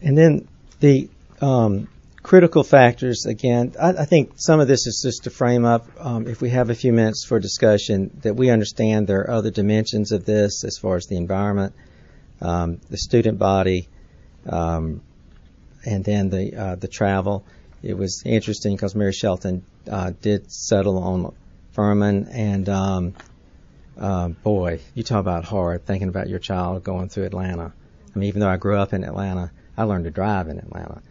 And 0.00 0.16
then 0.16 0.48
the 0.80 1.08
um, 1.40 1.88
critical 2.22 2.62
factors, 2.62 3.26
again, 3.26 3.74
I, 3.80 3.90
I, 3.90 4.04
think 4.04 4.32
some 4.36 4.60
of 4.60 4.68
this 4.68 4.86
is 4.86 5.00
just 5.02 5.24
to 5.24 5.30
frame 5.30 5.64
up, 5.64 5.86
um, 5.98 6.26
if 6.26 6.40
we 6.40 6.50
have 6.50 6.70
a 6.70 6.74
few 6.74 6.92
minutes 6.92 7.24
for 7.24 7.38
discussion, 7.38 8.10
that 8.22 8.34
we 8.34 8.50
understand 8.50 9.06
there 9.06 9.20
are 9.20 9.30
other 9.30 9.50
dimensions 9.50 10.12
of 10.12 10.24
this 10.24 10.64
as 10.64 10.78
far 10.78 10.96
as 10.96 11.06
the 11.06 11.16
environment, 11.16 11.74
um, 12.40 12.80
the 12.90 12.98
student 12.98 13.38
body, 13.38 13.88
um, 14.48 15.02
and 15.84 16.04
then 16.04 16.28
the 16.30 16.54
uh, 16.56 16.74
the 16.74 16.88
travel. 16.88 17.44
it 17.82 17.96
was 17.96 18.22
interesting 18.26 18.74
because 18.74 18.94
Mary 18.94 19.12
Shelton 19.12 19.64
uh, 19.90 20.12
did 20.20 20.50
settle 20.50 20.98
on 20.98 21.32
Furman, 21.76 22.28
and 22.28 22.68
um, 22.70 23.14
uh, 23.98 24.28
boy, 24.28 24.80
you 24.94 25.02
talk 25.02 25.20
about 25.20 25.44
hard 25.44 25.84
thinking 25.84 26.08
about 26.08 26.26
your 26.26 26.38
child 26.38 26.82
going 26.82 27.10
through 27.10 27.24
Atlanta. 27.24 27.74
I 28.14 28.18
mean, 28.18 28.28
even 28.28 28.40
though 28.40 28.48
I 28.48 28.56
grew 28.56 28.78
up 28.78 28.94
in 28.94 29.04
Atlanta, 29.04 29.52
I 29.76 29.82
learned 29.82 30.04
to 30.04 30.10
drive 30.10 30.48
in 30.48 30.58
Atlanta. 30.58 31.02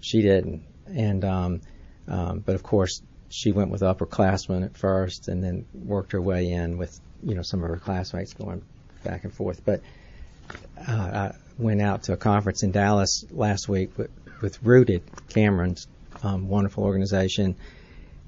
She 0.00 0.20
didn't, 0.20 0.64
and 0.88 1.24
um, 1.24 1.60
um, 2.08 2.40
but 2.40 2.56
of 2.56 2.64
course 2.64 3.02
she 3.28 3.52
went 3.52 3.70
with 3.70 3.82
upperclassmen 3.82 4.64
at 4.64 4.76
first, 4.76 5.28
and 5.28 5.44
then 5.44 5.64
worked 5.72 6.10
her 6.10 6.20
way 6.20 6.50
in 6.50 6.76
with 6.76 6.98
you 7.22 7.36
know 7.36 7.42
some 7.42 7.62
of 7.62 7.70
her 7.70 7.76
classmates 7.76 8.34
going 8.34 8.62
back 9.04 9.22
and 9.22 9.32
forth. 9.32 9.64
But 9.64 9.80
uh, 10.88 11.30
I 11.30 11.32
went 11.56 11.80
out 11.80 12.02
to 12.04 12.14
a 12.14 12.16
conference 12.16 12.64
in 12.64 12.72
Dallas 12.72 13.24
last 13.30 13.68
week 13.68 13.96
with, 13.96 14.10
with 14.42 14.60
Rooted 14.60 15.04
Cameron's 15.28 15.86
um, 16.24 16.48
wonderful 16.48 16.82
organization, 16.82 17.54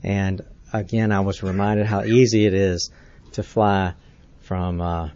and 0.05 0.43
again 0.73 1.13
I 1.13 1.21
was 1.21 1.43
reminded 1.43 1.87
how 1.87 2.05
easy 2.05 2.47
it 2.47 2.55
is 2.55 2.91
to 3.33 3.43
fly 3.43 3.95
from 4.41 4.81
uh, 4.81 5.11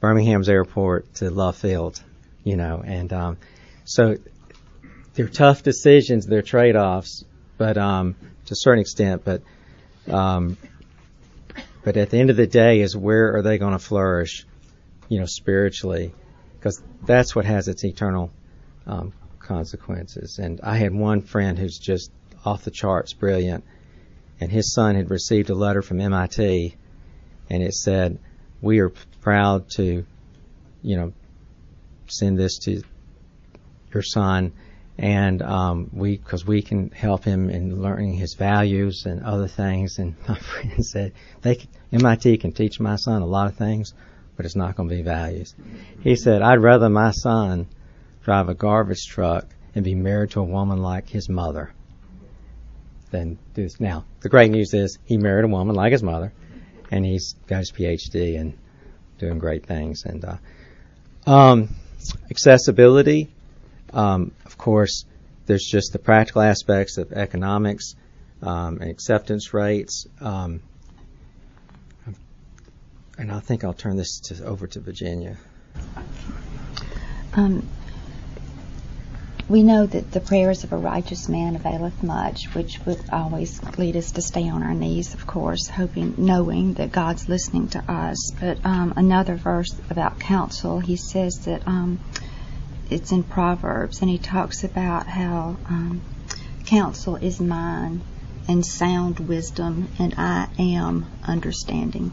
Birmingham's 0.00 0.48
airport 0.48 1.14
to 1.16 1.30
Love 1.30 1.56
Field, 1.56 2.02
you 2.44 2.56
know, 2.56 2.82
and 2.84 3.12
um, 3.12 3.38
so 3.84 4.16
they're 5.14 5.28
tough 5.28 5.62
decisions, 5.62 6.26
they're 6.26 6.42
trade-offs, 6.42 7.24
but 7.58 7.76
um, 7.78 8.14
to 8.46 8.52
a 8.52 8.56
certain 8.56 8.80
extent, 8.80 9.24
but 9.24 9.42
um, 10.08 10.56
but 11.86 11.96
at 11.96 12.10
the 12.10 12.18
end 12.18 12.30
of 12.30 12.36
the 12.36 12.48
day, 12.48 12.80
is 12.80 12.96
where 12.96 13.36
are 13.36 13.42
they 13.42 13.58
going 13.58 13.72
to 13.72 13.78
flourish, 13.78 14.44
you 15.08 15.20
know, 15.20 15.26
spiritually? 15.26 16.12
Because 16.58 16.82
that's 17.04 17.34
what 17.34 17.44
has 17.44 17.68
its 17.68 17.84
eternal 17.84 18.32
um, 18.86 19.12
consequences. 19.38 20.40
And 20.40 20.60
I 20.62 20.78
had 20.78 20.92
one 20.92 21.22
friend 21.22 21.56
who's 21.56 21.78
just 21.78 22.10
off 22.44 22.64
the 22.64 22.72
charts 22.72 23.12
brilliant, 23.12 23.64
and 24.40 24.50
his 24.50 24.72
son 24.72 24.94
had 24.94 25.10
received 25.10 25.50
a 25.50 25.54
letter 25.54 25.82
from 25.82 26.00
MIT, 26.00 26.74
and 27.50 27.62
it 27.62 27.74
said, 27.74 28.18
"We 28.60 28.80
are 28.80 28.90
proud 29.20 29.68
to, 29.76 30.04
you 30.82 30.96
know, 30.96 31.12
send 32.06 32.38
this 32.38 32.58
to 32.64 32.82
your 33.92 34.02
son." 34.02 34.52
and 34.98 35.42
um, 35.42 35.90
we 35.92 36.16
because 36.16 36.46
we 36.46 36.62
can 36.62 36.90
help 36.90 37.24
him 37.24 37.50
in 37.50 37.82
learning 37.82 38.14
his 38.14 38.34
values 38.34 39.04
and 39.04 39.22
other 39.22 39.48
things. 39.48 39.98
And 39.98 40.14
my 40.28 40.38
friend 40.38 40.84
said 40.84 41.12
they 41.42 41.56
can, 41.56 41.68
MIT 41.92 42.38
can 42.38 42.52
teach 42.52 42.80
my 42.80 42.96
son 42.96 43.22
a 43.22 43.26
lot 43.26 43.48
of 43.48 43.56
things, 43.56 43.92
but 44.36 44.46
it's 44.46 44.56
not 44.56 44.76
going 44.76 44.88
to 44.88 44.94
be 44.94 45.02
values. 45.02 45.54
He 46.00 46.16
said 46.16 46.42
I'd 46.42 46.62
rather 46.62 46.88
my 46.88 47.10
son 47.10 47.68
drive 48.24 48.48
a 48.48 48.54
garbage 48.54 49.06
truck 49.06 49.46
and 49.74 49.84
be 49.84 49.94
married 49.94 50.30
to 50.30 50.40
a 50.40 50.44
woman 50.44 50.80
like 50.80 51.08
his 51.08 51.28
mother 51.28 51.72
than 53.10 53.38
do 53.54 53.62
this. 53.62 53.80
Now 53.80 54.04
the 54.20 54.28
great 54.28 54.50
news 54.50 54.74
is 54.74 54.98
he 55.04 55.16
married 55.16 55.44
a 55.44 55.48
woman 55.48 55.74
like 55.74 55.92
his 55.92 56.02
mother, 56.02 56.32
and 56.90 57.04
he's 57.04 57.34
got 57.46 57.58
his 57.58 57.72
PhD 57.72 58.38
and 58.38 58.56
doing 59.18 59.38
great 59.38 59.66
things. 59.66 60.04
And 60.04 60.24
uh, 60.24 61.30
um, 61.30 61.68
accessibility. 62.30 63.28
Um, 63.92 64.32
of 64.44 64.58
course, 64.58 65.04
there's 65.46 65.64
just 65.64 65.92
the 65.92 65.98
practical 65.98 66.42
aspects 66.42 66.98
of 66.98 67.12
economics 67.12 67.94
um, 68.42 68.78
and 68.80 68.90
acceptance 68.90 69.54
rates. 69.54 70.06
Um, 70.20 70.60
and 73.18 73.32
I 73.32 73.40
think 73.40 73.64
I'll 73.64 73.72
turn 73.72 73.96
this 73.96 74.20
to, 74.24 74.44
over 74.44 74.66
to 74.66 74.80
Virginia. 74.80 75.38
We 79.48 79.62
know 79.62 79.86
that 79.86 80.10
the 80.10 80.20
prayers 80.20 80.64
of 80.64 80.72
a 80.72 80.76
righteous 80.76 81.28
man 81.28 81.54
availeth 81.54 82.02
much, 82.02 82.52
which 82.52 82.80
would 82.84 82.98
always 83.12 83.60
lead 83.78 83.94
us 83.94 84.10
to 84.12 84.22
stay 84.22 84.48
on 84.48 84.64
our 84.64 84.74
knees, 84.74 85.14
of 85.14 85.24
course, 85.24 85.68
hoping, 85.68 86.14
knowing 86.18 86.74
that 86.74 86.90
God's 86.90 87.28
listening 87.28 87.68
to 87.68 87.92
us. 87.92 88.32
But 88.40 88.58
um, 88.66 88.94
another 88.96 89.36
verse 89.36 89.70
about 89.88 90.18
counsel, 90.18 90.80
he 90.80 90.96
says 90.96 91.32
that 91.44 91.62
um, 91.68 92.00
it's 92.90 93.12
in 93.12 93.22
Proverbs, 93.22 94.00
and 94.00 94.10
he 94.10 94.18
talks 94.18 94.64
about 94.64 95.06
how 95.06 95.58
um, 95.68 96.02
counsel 96.64 97.14
is 97.14 97.38
mine, 97.38 98.02
and 98.48 98.66
sound 98.66 99.20
wisdom, 99.20 99.88
and 99.98 100.14
I 100.18 100.48
am 100.58 101.06
understanding. 101.24 102.12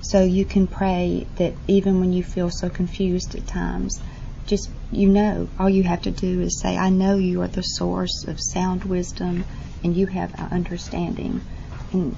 So 0.00 0.22
you 0.22 0.46
can 0.46 0.66
pray 0.66 1.26
that 1.36 1.52
even 1.66 2.00
when 2.00 2.14
you 2.14 2.24
feel 2.24 2.48
so 2.50 2.70
confused 2.70 3.34
at 3.34 3.46
times, 3.46 4.00
just 4.50 4.68
you 4.90 5.08
know, 5.08 5.48
all 5.58 5.70
you 5.70 5.84
have 5.84 6.02
to 6.02 6.10
do 6.10 6.40
is 6.40 6.60
say, 6.60 6.76
I 6.76 6.90
know 6.90 7.16
you 7.16 7.42
are 7.42 7.48
the 7.48 7.62
source 7.62 8.24
of 8.26 8.40
sound 8.40 8.84
wisdom 8.84 9.44
and 9.84 9.96
you 9.96 10.06
have 10.06 10.34
understanding. 10.52 11.40
And 11.92 12.16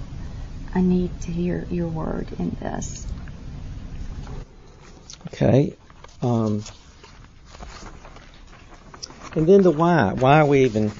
I 0.74 0.80
need 0.80 1.20
to 1.22 1.32
hear 1.32 1.66
your 1.70 1.88
word 1.88 2.28
in 2.38 2.56
this. 2.60 3.06
Okay. 5.28 5.76
Um, 6.22 6.64
and 9.34 9.46
then 9.46 9.62
the 9.62 9.70
why. 9.70 10.12
Why 10.14 10.40
are 10.40 10.46
we 10.46 10.64
even 10.64 10.92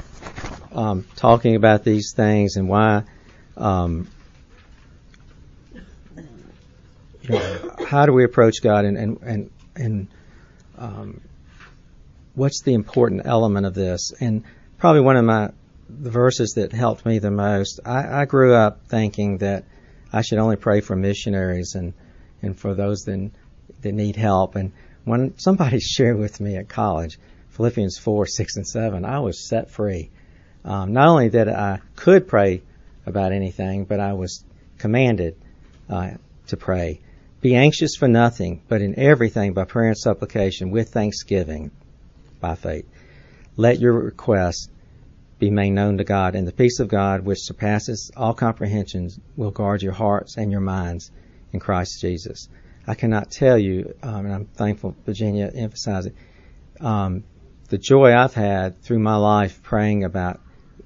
um, 0.72 1.06
talking 1.16 1.56
about 1.56 1.84
these 1.84 2.12
things, 2.14 2.56
and 2.56 2.68
why? 2.68 3.04
Um, 3.56 4.08
you 7.22 7.28
know, 7.28 7.74
how 7.86 8.06
do 8.06 8.12
we 8.12 8.24
approach 8.24 8.62
God, 8.62 8.84
and 8.84 8.96
and 8.96 9.18
and, 9.22 9.50
and 9.76 10.08
what's 12.34 12.62
the 12.62 12.74
important 12.74 13.22
element 13.24 13.66
of 13.66 13.74
this? 13.74 14.12
And 14.20 14.44
probably 14.78 15.00
one 15.00 15.16
of 15.16 15.24
my 15.24 15.50
the 15.88 16.10
verses 16.10 16.52
that 16.52 16.72
helped 16.72 17.04
me 17.04 17.18
the 17.18 17.30
most. 17.30 17.80
I, 17.84 18.22
I 18.22 18.24
grew 18.24 18.54
up 18.54 18.86
thinking 18.88 19.38
that 19.38 19.64
I 20.12 20.22
should 20.22 20.38
only 20.38 20.56
pray 20.56 20.80
for 20.80 20.96
missionaries 20.96 21.74
and 21.74 21.92
and 22.40 22.58
for 22.58 22.74
those 22.74 23.02
that 23.02 23.30
that 23.82 23.92
need 23.92 24.16
help. 24.16 24.56
And 24.56 24.72
when 25.04 25.38
somebody 25.38 25.80
shared 25.80 26.18
with 26.18 26.40
me 26.40 26.56
at 26.56 26.68
college 26.68 27.18
Philippians 27.50 27.98
4, 27.98 28.26
6, 28.26 28.56
and 28.56 28.66
7, 28.66 29.04
I 29.04 29.18
was 29.18 29.46
set 29.46 29.70
free. 29.70 30.10
Um, 30.64 30.94
not 30.94 31.08
only 31.08 31.28
that 31.30 31.48
I 31.48 31.80
could 31.96 32.26
pray 32.26 32.62
about 33.04 33.32
anything, 33.32 33.84
but 33.84 34.00
I 34.00 34.14
was 34.14 34.42
commanded 34.78 35.36
uh, 35.90 36.12
to 36.46 36.56
pray. 36.56 37.00
Be 37.42 37.56
anxious 37.56 37.96
for 37.96 38.06
nothing, 38.06 38.62
but 38.68 38.82
in 38.82 38.96
everything 38.96 39.52
by 39.52 39.64
prayer 39.64 39.88
and 39.88 39.98
supplication 39.98 40.70
with 40.70 40.90
thanksgiving 40.90 41.72
by 42.40 42.54
faith. 42.54 42.86
Let 43.56 43.80
your 43.80 43.94
requests 43.94 44.68
be 45.40 45.50
made 45.50 45.70
known 45.70 45.98
to 45.98 46.04
God, 46.04 46.36
and 46.36 46.46
the 46.46 46.52
peace 46.52 46.78
of 46.78 46.86
God, 46.86 47.24
which 47.24 47.40
surpasses 47.42 48.12
all 48.16 48.32
comprehension, 48.32 49.10
will 49.36 49.50
guard 49.50 49.82
your 49.82 49.92
hearts 49.92 50.36
and 50.36 50.52
your 50.52 50.60
minds 50.60 51.10
in 51.52 51.58
Christ 51.58 52.00
Jesus. 52.00 52.48
I 52.86 52.94
cannot 52.94 53.32
tell 53.32 53.58
you, 53.58 53.92
um, 54.04 54.24
and 54.24 54.32
I'm 54.32 54.44
thankful 54.44 54.94
Virginia 55.04 55.50
emphasized 55.52 56.08
it, 56.08 56.14
um, 56.80 57.24
the 57.70 57.78
joy 57.78 58.14
I've 58.14 58.34
had 58.34 58.80
through 58.82 59.00
my 59.00 59.16
life 59.16 59.64
praying 59.64 60.04
about 60.04 60.40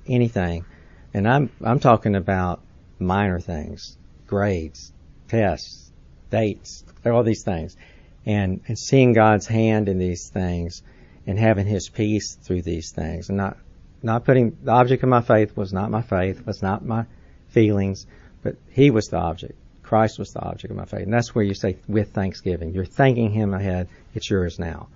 anything, 0.09 0.65
and 1.13 1.29
I'm 1.29 1.51
I'm 1.63 1.81
talking 1.81 2.15
about 2.15 2.63
minor 2.99 3.41
things, 3.41 3.99
grades, 4.27 4.91
tests, 5.29 5.86
dates, 6.31 6.85
all 7.05 7.23
these 7.23 7.45
things, 7.45 7.77
and 8.25 8.61
and 8.67 8.79
seeing 8.79 9.13
God's 9.13 9.47
hand 9.47 9.89
in 9.89 9.99
these 9.99 10.29
things, 10.29 10.83
and 11.27 11.39
having 11.39 11.67
His 11.67 11.89
peace 11.89 12.35
through 12.35 12.63
these 12.63 12.93
things, 12.93 13.29
and 13.29 13.39
not 13.39 13.57
not 14.03 14.25
putting 14.25 14.57
the 14.63 14.73
object 14.73 15.03
of 15.03 15.09
my 15.09 15.23
faith 15.23 15.57
was 15.57 15.73
not 15.73 15.91
my 15.91 16.03
faith, 16.03 16.47
was 16.47 16.63
not 16.63 16.85
my 16.85 17.07
feelings, 17.49 18.07
but 18.43 18.57
He 18.71 18.91
was 18.91 19.07
the 19.07 19.19
object. 19.19 19.55
Christ 19.83 20.19
was 20.19 20.31
the 20.33 20.41
object 20.41 20.71
of 20.71 20.77
my 20.77 20.85
faith, 20.85 21.03
and 21.03 21.13
that's 21.13 21.35
where 21.35 21.45
you 21.45 21.55
say 21.55 21.77
with 21.89 22.13
thanksgiving, 22.13 22.73
you're 22.73 22.85
thanking 22.85 23.31
Him 23.31 23.55
ahead. 23.55 23.89
It's 24.15 24.29
yours 24.29 24.59
now, 24.59 24.89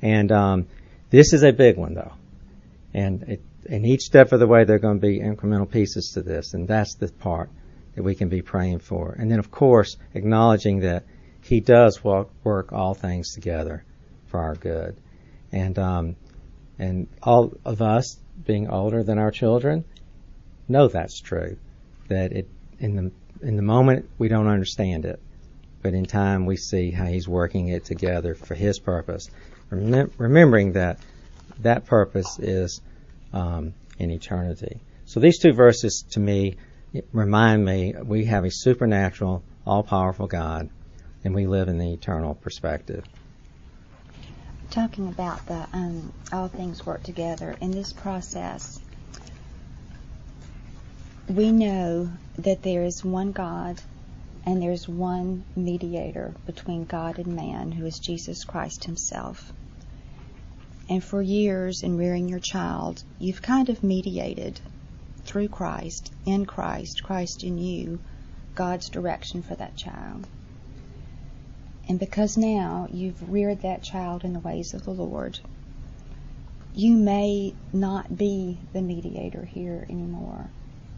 and 0.00 0.32
um, 0.32 0.66
this 1.10 1.32
is 1.32 1.42
a 1.42 1.52
big 1.52 1.76
one, 1.76 1.94
though. 1.94 2.12
And 2.92 3.22
it, 3.24 3.42
in 3.66 3.84
each 3.84 4.02
step 4.02 4.32
of 4.32 4.40
the 4.40 4.46
way, 4.46 4.64
there 4.64 4.76
are 4.76 4.80
going 4.80 5.00
to 5.00 5.06
be 5.06 5.20
incremental 5.20 5.70
pieces 5.70 6.12
to 6.14 6.22
this, 6.22 6.54
and 6.54 6.66
that's 6.66 6.94
the 6.94 7.08
part 7.08 7.50
that 7.94 8.02
we 8.02 8.14
can 8.14 8.28
be 8.28 8.42
praying 8.42 8.80
for. 8.80 9.12
And 9.18 9.30
then, 9.30 9.38
of 9.38 9.50
course, 9.50 9.96
acknowledging 10.14 10.80
that 10.80 11.04
He 11.42 11.60
does 11.60 12.02
work, 12.02 12.28
work 12.42 12.72
all 12.72 12.94
things 12.94 13.34
together 13.34 13.84
for 14.26 14.40
our 14.40 14.54
good. 14.54 14.96
And 15.52 15.78
um, 15.78 16.16
and 16.78 17.06
all 17.22 17.52
of 17.64 17.80
us, 17.80 18.18
being 18.44 18.68
older 18.68 19.04
than 19.04 19.18
our 19.18 19.30
children, 19.30 19.84
know 20.68 20.88
that's 20.88 21.20
true. 21.20 21.56
That 22.08 22.32
it 22.32 22.48
in 22.78 22.96
the 22.96 23.46
in 23.46 23.56
the 23.56 23.62
moment 23.62 24.08
we 24.18 24.28
don't 24.28 24.48
understand 24.48 25.04
it, 25.04 25.20
but 25.82 25.94
in 25.94 26.04
time 26.04 26.46
we 26.46 26.56
see 26.56 26.90
how 26.90 27.06
He's 27.06 27.28
working 27.28 27.68
it 27.68 27.84
together 27.84 28.34
for 28.34 28.54
His 28.54 28.78
purpose 28.78 29.30
remembering 29.70 30.72
that 30.72 30.98
that 31.60 31.86
purpose 31.86 32.38
is 32.38 32.80
um, 33.32 33.74
in 33.98 34.10
eternity. 34.10 34.80
So 35.06 35.20
these 35.20 35.38
two 35.38 35.52
verses 35.52 36.04
to 36.12 36.20
me 36.20 36.56
remind 37.12 37.64
me 37.64 37.94
we 38.04 38.26
have 38.26 38.44
a 38.44 38.50
supernatural, 38.50 39.42
all 39.66 39.82
powerful 39.82 40.26
God, 40.26 40.70
and 41.24 41.34
we 41.34 41.46
live 41.46 41.68
in 41.68 41.78
the 41.78 41.92
eternal 41.92 42.34
perspective. 42.34 43.04
Talking 44.70 45.08
about 45.08 45.46
the 45.46 45.66
um, 45.72 46.12
all 46.32 46.48
things 46.48 46.84
work 46.84 47.02
together 47.02 47.56
in 47.60 47.70
this 47.70 47.92
process, 47.92 48.80
we 51.28 51.52
know 51.52 52.10
that 52.38 52.62
there 52.62 52.82
is 52.82 53.04
one 53.04 53.32
God 53.32 53.80
and 54.46 54.60
there's 54.60 54.88
one 54.88 55.44
mediator 55.56 56.34
between 56.44 56.84
God 56.84 57.18
and 57.18 57.34
man 57.34 57.72
who 57.72 57.86
is 57.86 57.98
Jesus 57.98 58.44
Christ 58.44 58.84
himself. 58.84 59.52
And 60.88 61.02
for 61.02 61.22
years 61.22 61.82
in 61.82 61.96
rearing 61.96 62.28
your 62.28 62.40
child, 62.40 63.02
you've 63.18 63.40
kind 63.40 63.70
of 63.70 63.82
mediated 63.82 64.60
through 65.24 65.48
Christ, 65.48 66.12
in 66.24 66.46
Christ, 66.46 67.02
Christ 67.02 67.44
in 67.44 67.58
you, 67.58 68.00
God's 68.54 68.88
direction 68.88 69.42
for 69.42 69.54
that 69.54 69.76
child. 69.76 70.26
And 71.88 71.98
because 71.98 72.36
now 72.36 72.88
you've 72.90 73.30
reared 73.30 73.62
that 73.62 73.82
child 73.82 74.24
in 74.24 74.32
the 74.32 74.40
ways 74.40 74.74
of 74.74 74.84
the 74.84 74.92
Lord, 74.92 75.38
you 76.74 76.96
may 76.96 77.54
not 77.72 78.16
be 78.16 78.58
the 78.72 78.82
mediator 78.82 79.44
here 79.44 79.86
anymore. 79.88 80.50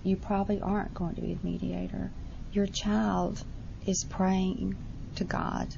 You 0.03 0.17
probably 0.17 0.61
aren't 0.61 0.95
going 0.95 1.15
to 1.17 1.21
be 1.21 1.35
the 1.35 1.47
mediator. 1.47 2.11
Your 2.53 2.67
child 2.67 3.43
is 3.85 4.05
praying 4.05 4.77
to 5.17 5.25
God 5.25 5.75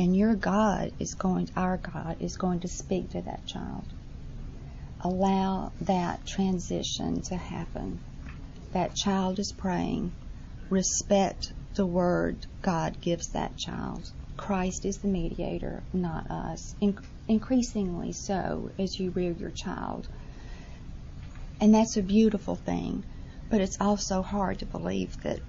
and 0.00 0.16
your 0.16 0.34
God 0.34 0.92
is 0.98 1.14
going, 1.14 1.50
our 1.56 1.76
God 1.76 2.16
is 2.20 2.36
going 2.36 2.60
to 2.60 2.68
speak 2.68 3.10
to 3.10 3.20
that 3.22 3.46
child. 3.46 3.84
Allow 5.02 5.72
that 5.82 6.26
transition 6.26 7.22
to 7.22 7.36
happen. 7.36 8.00
That 8.72 8.94
child 8.94 9.38
is 9.38 9.52
praying. 9.56 10.12
Respect 10.68 11.52
the 11.74 11.86
word 11.86 12.46
God 12.62 13.00
gives 13.00 13.28
that 13.32 13.56
child. 13.56 14.04
Christ 14.36 14.84
is 14.84 14.98
the 14.98 15.08
mediator, 15.08 15.82
not 15.92 16.30
us. 16.30 16.74
In- 16.80 16.98
increasingly 17.28 18.12
so 18.12 18.70
as 18.78 18.98
you 18.98 19.10
rear 19.10 19.32
your 19.32 19.50
child. 19.50 20.08
And 21.60 21.74
that's 21.74 21.96
a 21.96 22.02
beautiful 22.02 22.56
thing. 22.56 23.04
But 23.48 23.60
it's 23.60 23.78
also 23.80 24.22
hard 24.22 24.60
to 24.60 24.66
believe 24.66 25.20
that 25.22 25.40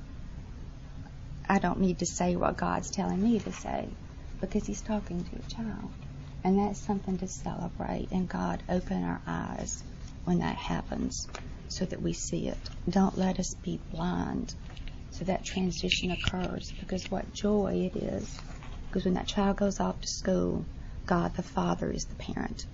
I 1.47 1.59
don't 1.59 1.81
need 1.81 1.99
to 1.99 2.05
say 2.05 2.35
what 2.35 2.57
God's 2.57 2.89
telling 2.91 3.21
me 3.21 3.39
to 3.39 3.51
say 3.51 3.89
because 4.39 4.65
he's 4.65 4.81
talking 4.81 5.23
to 5.23 5.35
a 5.35 5.63
child. 5.63 5.91
And 6.43 6.57
that's 6.57 6.83
something 6.85 7.17
to 7.19 7.27
celebrate. 7.27 8.07
And 8.11 8.27
God, 8.27 8.63
open 8.67 9.03
our 9.03 9.21
eyes 9.27 9.83
when 10.23 10.39
that 10.39 10.55
happens 10.55 11.27
so 11.67 11.85
that 11.85 12.01
we 12.01 12.13
see 12.13 12.47
it. 12.47 12.69
Don't 12.89 13.17
let 13.17 13.39
us 13.39 13.53
be 13.63 13.79
blind 13.91 14.53
so 15.11 15.25
that 15.25 15.45
transition 15.45 16.11
occurs 16.11 16.71
because 16.79 17.05
what 17.09 17.33
joy 17.33 17.89
it 17.93 17.97
is. 17.97 18.39
Because 18.87 19.05
when 19.05 19.13
that 19.15 19.27
child 19.27 19.57
goes 19.57 19.79
off 19.79 19.99
to 20.01 20.07
school, 20.07 20.65
God 21.05 21.35
the 21.35 21.43
Father 21.43 21.91
is 21.91 22.05
the 22.05 22.15
parent. 22.15 22.65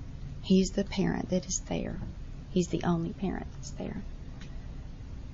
He's 0.41 0.71
the 0.71 0.85
parent 0.85 1.29
that 1.29 1.45
is 1.45 1.61
there. 1.67 1.99
He's 2.49 2.69
the 2.69 2.83
only 2.83 3.13
parent 3.13 3.47
that's 3.51 3.71
there. 3.71 4.03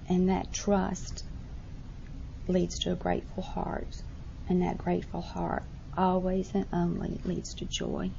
And 0.09 0.29
that 0.29 0.51
trust 0.53 1.23
leads 2.47 2.79
to 2.79 2.91
a 2.91 2.95
grateful 2.95 3.43
heart. 3.43 3.93
And 4.49 4.61
that 4.61 4.77
grateful 4.77 5.21
heart 5.21 5.63
always 5.95 6.49
and 6.53 6.65
only 6.73 7.21
leads 7.23 7.53
to 7.55 7.65
joy. 7.65 8.11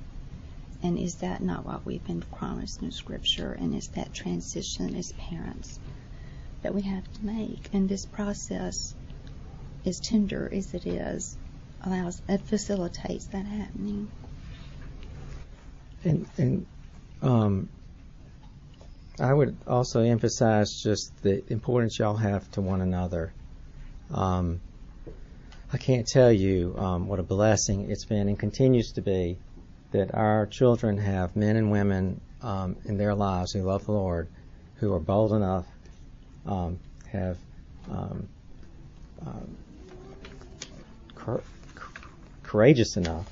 And 0.84 0.98
is 0.98 1.14
that 1.16 1.42
not 1.42 1.64
what 1.64 1.86
we've 1.86 2.04
been 2.04 2.20
promised 2.20 2.82
in 2.82 2.92
Scripture? 2.92 3.52
And 3.58 3.74
is 3.74 3.88
that 3.94 4.12
transition 4.12 4.94
as 4.94 5.12
parents 5.12 5.80
that 6.60 6.74
we 6.74 6.82
have 6.82 7.10
to 7.14 7.24
make? 7.24 7.70
And 7.72 7.88
this 7.88 8.04
process, 8.04 8.94
as 9.86 9.98
tender 9.98 10.46
as 10.52 10.74
it 10.74 10.86
is, 10.86 11.38
allows 11.82 12.20
it 12.28 12.42
facilitates 12.42 13.24
that 13.28 13.46
happening. 13.46 14.10
And, 16.04 16.26
and 16.36 16.66
um, 17.22 17.70
I 19.18 19.32
would 19.32 19.56
also 19.66 20.02
emphasize 20.02 20.82
just 20.82 21.22
the 21.22 21.50
importance 21.50 21.98
y'all 21.98 22.14
have 22.14 22.50
to 22.52 22.60
one 22.60 22.82
another. 22.82 23.32
Um, 24.12 24.60
I 25.72 25.78
can't 25.78 26.06
tell 26.06 26.30
you 26.30 26.74
um, 26.76 27.08
what 27.08 27.20
a 27.20 27.22
blessing 27.22 27.90
it's 27.90 28.04
been 28.04 28.28
and 28.28 28.38
continues 28.38 28.92
to 28.92 29.00
be 29.00 29.38
that 29.94 30.12
our 30.12 30.44
children 30.46 30.98
have 30.98 31.36
men 31.36 31.54
and 31.54 31.70
women 31.70 32.20
um, 32.42 32.74
in 32.84 32.98
their 32.98 33.14
lives 33.14 33.52
who 33.52 33.62
love 33.62 33.86
the 33.86 33.92
Lord, 33.92 34.28
who 34.74 34.92
are 34.92 34.98
bold 34.98 35.32
enough, 35.32 35.66
um, 36.46 36.80
have 37.12 37.38
um, 37.88 38.28
um, 39.24 39.56
cor- 41.14 41.44
courageous 42.42 42.96
enough, 42.96 43.24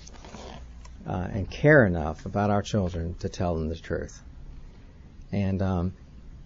uh, 1.05 1.27
and 1.33 1.51
care 1.51 1.85
enough 1.85 2.27
about 2.27 2.51
our 2.51 2.63
children 2.63 3.17
to 3.19 3.29
tell 3.29 3.57
them 3.57 3.69
the 3.69 3.75
truth. 3.75 4.23
And 5.33 5.61
um, 5.63 5.93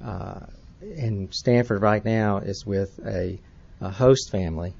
uh, 0.02 0.46
Stanford 1.28 1.82
right 1.82 2.02
now 2.02 2.38
is 2.38 2.64
with 2.64 2.98
a, 3.04 3.38
a 3.82 3.90
host 3.90 4.30
family 4.30 4.72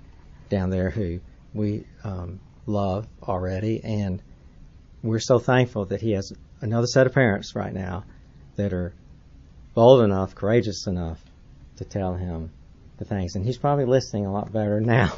down 0.49 0.71
there 0.71 0.89
who 0.89 1.21
we 1.53 1.85
um, 2.05 2.41
love 2.65 3.07
already, 3.23 3.85
and 3.85 4.23
we're 5.03 5.19
so 5.19 5.39
thankful 5.39 5.87
that 5.87 6.01
he 6.01 6.13
has 6.13 6.33
another 6.61 6.87
set 6.87 7.07
of 7.07 7.15
parents 7.15 7.55
right 7.55 7.73
now 7.73 8.05
that 8.57 8.73
are 8.73 8.95
bold 9.75 10.03
enough, 10.03 10.35
courageous 10.35 10.87
enough 10.87 11.23
to 11.77 11.85
tell 11.85 12.15
him 12.15 12.51
the 12.99 13.05
things. 13.05 13.37
And 13.37 13.45
he's 13.45 13.59
probably 13.59 13.85
listening 13.85 14.27
a 14.27 14.33
lot 14.33 14.53
better 14.53 14.81
now 14.81 15.13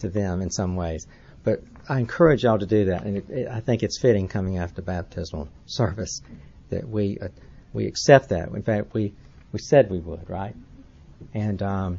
to 0.00 0.08
them 0.08 0.42
in 0.42 0.50
some 0.50 0.76
ways. 0.76 1.06
But 1.42 1.62
I 1.88 2.00
encourage 2.00 2.42
y'all 2.42 2.58
to 2.58 2.66
do 2.66 2.86
that, 2.86 3.04
and 3.04 3.18
it, 3.18 3.30
it, 3.30 3.48
I 3.48 3.60
think 3.60 3.82
it's 3.82 4.00
fitting 4.00 4.26
coming 4.26 4.58
after 4.58 4.82
baptismal 4.82 5.48
service 5.66 6.20
that 6.70 6.88
we 6.88 7.18
uh, 7.20 7.28
we 7.72 7.86
accept 7.86 8.30
that. 8.30 8.48
In 8.48 8.62
fact, 8.62 8.92
we 8.92 9.14
we 9.52 9.60
said 9.60 9.88
we 9.88 10.00
would, 10.00 10.28
right? 10.28 10.56
And 11.34 11.62
um, 11.62 11.98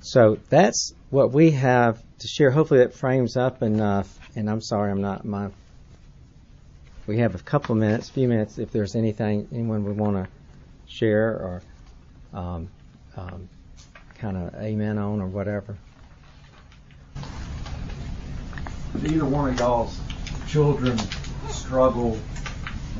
so 0.00 0.38
that's 0.48 0.94
what 1.10 1.32
we 1.32 1.50
have 1.52 2.02
to 2.20 2.28
share. 2.28 2.50
Hopefully 2.50 2.80
that 2.80 2.94
frames 2.94 3.36
up 3.36 3.62
enough. 3.62 4.18
And 4.36 4.48
I'm 4.48 4.60
sorry, 4.60 4.90
I'm 4.90 5.02
not 5.02 5.24
my. 5.24 5.50
We 7.10 7.18
have 7.18 7.34
a 7.34 7.38
couple 7.38 7.72
of 7.72 7.80
minutes, 7.80 8.08
a 8.08 8.12
few 8.12 8.28
minutes, 8.28 8.58
if 8.58 8.70
there's 8.70 8.94
anything 8.94 9.48
anyone 9.50 9.82
would 9.82 9.96
want 9.96 10.14
to 10.14 10.30
share 10.86 11.30
or 11.30 11.62
um, 12.32 12.70
um, 13.16 13.48
kind 14.14 14.36
of 14.36 14.54
amen 14.54 14.96
on 14.96 15.20
or 15.20 15.26
whatever. 15.26 15.76
Either 19.04 19.24
one 19.24 19.48
of 19.48 19.58
y'all's 19.58 19.98
children 20.46 20.96
struggle 21.48 22.16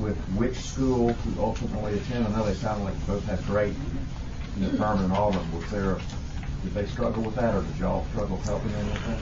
with 0.00 0.16
which 0.34 0.56
school 0.56 1.14
to 1.14 1.28
ultimately 1.38 1.94
attend? 1.94 2.26
I 2.26 2.36
know 2.36 2.44
they 2.44 2.54
sound 2.54 2.82
like 2.82 3.06
both 3.06 3.24
have 3.26 3.46
great 3.46 3.74
you 4.58 4.66
know, 4.66 4.70
Furman 4.70 5.04
and 5.04 5.12
Auburn. 5.12 5.52
Was 5.52 5.70
there 5.70 5.98
did 6.64 6.74
they 6.74 6.86
struggle 6.86 7.22
with 7.22 7.36
that, 7.36 7.54
or 7.54 7.62
did 7.62 7.78
y'all 7.78 8.04
struggle 8.06 8.38
helping 8.38 8.72
them 8.72 8.86
with 8.90 9.06
that? 9.06 9.18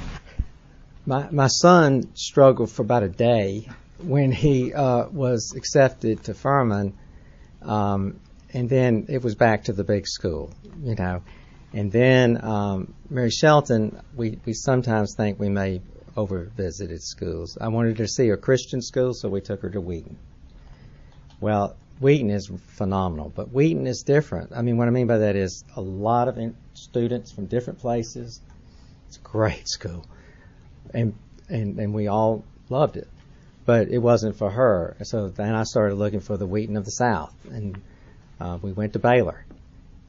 My 1.05 1.29
my 1.31 1.48
son 1.48 2.05
struggled 2.14 2.70
for 2.70 2.81
about 2.81 3.03
a 3.03 3.11
day 3.11 3.68
when 3.98 4.32
he 4.32 4.72
uh, 4.72 5.08
was 5.08 5.54
accepted 5.56 6.24
to 6.24 6.34
Furman, 6.34 6.94
um, 7.62 8.20
and 8.52 8.68
then 8.68 9.06
it 9.08 9.22
was 9.22 9.34
back 9.34 9.64
to 9.64 9.72
the 9.72 9.84
big 9.84 10.06
school, 10.06 10.50
you 10.82 10.94
know. 10.94 11.22
And 11.72 11.92
then 11.92 12.42
um, 12.42 12.94
Mary 13.11 13.30
Shelton, 13.30 14.00
we 14.16 14.38
we 14.44 14.54
sometimes 14.54 15.14
think 15.16 15.38
we 15.38 15.48
may 15.48 15.82
over 16.16 16.50
visited 16.56 17.02
schools. 17.02 17.58
I 17.61 17.68
wanted 17.68 17.98
to 17.98 18.08
see 18.08 18.30
a 18.30 18.37
Christian 18.37 18.82
school, 18.82 19.14
so 19.14 19.28
we 19.28 19.40
took 19.40 19.62
her 19.62 19.70
to 19.70 19.80
Wheaton. 19.80 20.18
Well, 21.40 21.76
Wheaton 22.00 22.30
is 22.30 22.50
phenomenal, 22.76 23.32
but 23.34 23.52
Wheaton 23.52 23.87
is 23.87 24.02
different. 24.02 24.52
I 24.54 24.62
mean, 24.62 24.76
what 24.78 24.88
I 24.88 24.90
mean 24.90 25.06
by 25.06 25.18
that 25.18 25.37
is 25.37 25.64
a 25.76 25.80
lot 25.80 26.28
of 26.28 26.38
in- 26.38 26.56
students 26.74 27.30
from 27.30 27.46
different 27.46 27.80
places. 27.80 28.40
It's 29.06 29.16
a 29.16 29.20
great 29.20 29.68
school, 29.77 30.06
and 30.94 31.14
and 31.48 31.79
and 31.79 31.94
we 31.94 32.08
all 32.08 32.44
loved 32.68 32.96
it, 32.96 33.08
but 33.69 33.88
it 33.88 33.98
wasn't 33.98 34.37
for 34.37 34.50
her. 34.50 34.96
So 35.02 35.29
then 35.29 35.54
I 35.54 35.64
started 35.64 35.96
looking 35.96 36.21
for 36.21 36.37
the 36.37 36.46
Wheaton 36.46 36.77
of 36.77 36.85
the 36.85 36.90
South, 36.90 37.35
and 37.50 37.81
uh, 38.40 38.58
we 38.60 38.73
went 38.73 38.94
to 38.94 38.98
Baylor. 38.98 39.44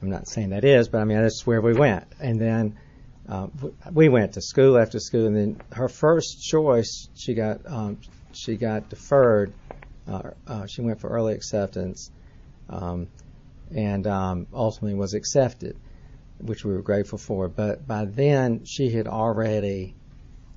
I'm 0.00 0.10
not 0.10 0.28
saying 0.28 0.50
that 0.50 0.64
is, 0.64 0.88
but 0.88 1.00
I 1.00 1.04
mean 1.04 1.20
that's 1.20 1.46
where 1.46 1.60
we 1.60 1.74
went, 1.74 2.06
and 2.20 2.40
then. 2.40 2.76
Uh, 3.28 3.46
we 3.92 4.08
went 4.08 4.32
to 4.32 4.40
school 4.40 4.76
after 4.76 4.98
school, 4.98 5.28
and 5.28 5.36
then 5.36 5.60
her 5.70 5.88
first 5.88 6.42
choice, 6.42 7.08
she 7.14 7.34
got 7.34 7.60
um, 7.64 7.96
she 8.32 8.56
got 8.56 8.88
deferred 8.88 9.52
uh, 10.10 10.30
uh, 10.46 10.66
she 10.66 10.80
went 10.80 11.00
for 11.00 11.08
early 11.08 11.34
acceptance, 11.34 12.10
um, 12.68 13.06
and 13.74 14.06
um, 14.06 14.46
ultimately 14.52 14.94
was 14.94 15.14
accepted, 15.14 15.76
which 16.38 16.64
we 16.64 16.72
were 16.72 16.82
grateful 16.82 17.18
for. 17.18 17.48
But 17.48 17.86
by 17.86 18.06
then, 18.06 18.64
she 18.64 18.90
had 18.90 19.06
already, 19.06 19.94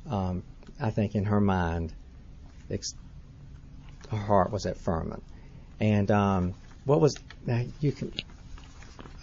um, 0.09 0.43
I 0.81 0.89
think, 0.89 1.13
in 1.15 1.25
her 1.25 1.41
mind, 1.41 1.93
ex- 2.69 2.95
her 4.09 4.17
heart 4.17 4.51
was 4.51 4.65
at 4.65 4.77
Furman. 4.77 5.21
And 5.79 6.09
um, 6.11 6.53
what 6.85 7.01
was 7.01 7.15
now 7.45 7.63
you 7.79 7.91
can? 7.91 8.11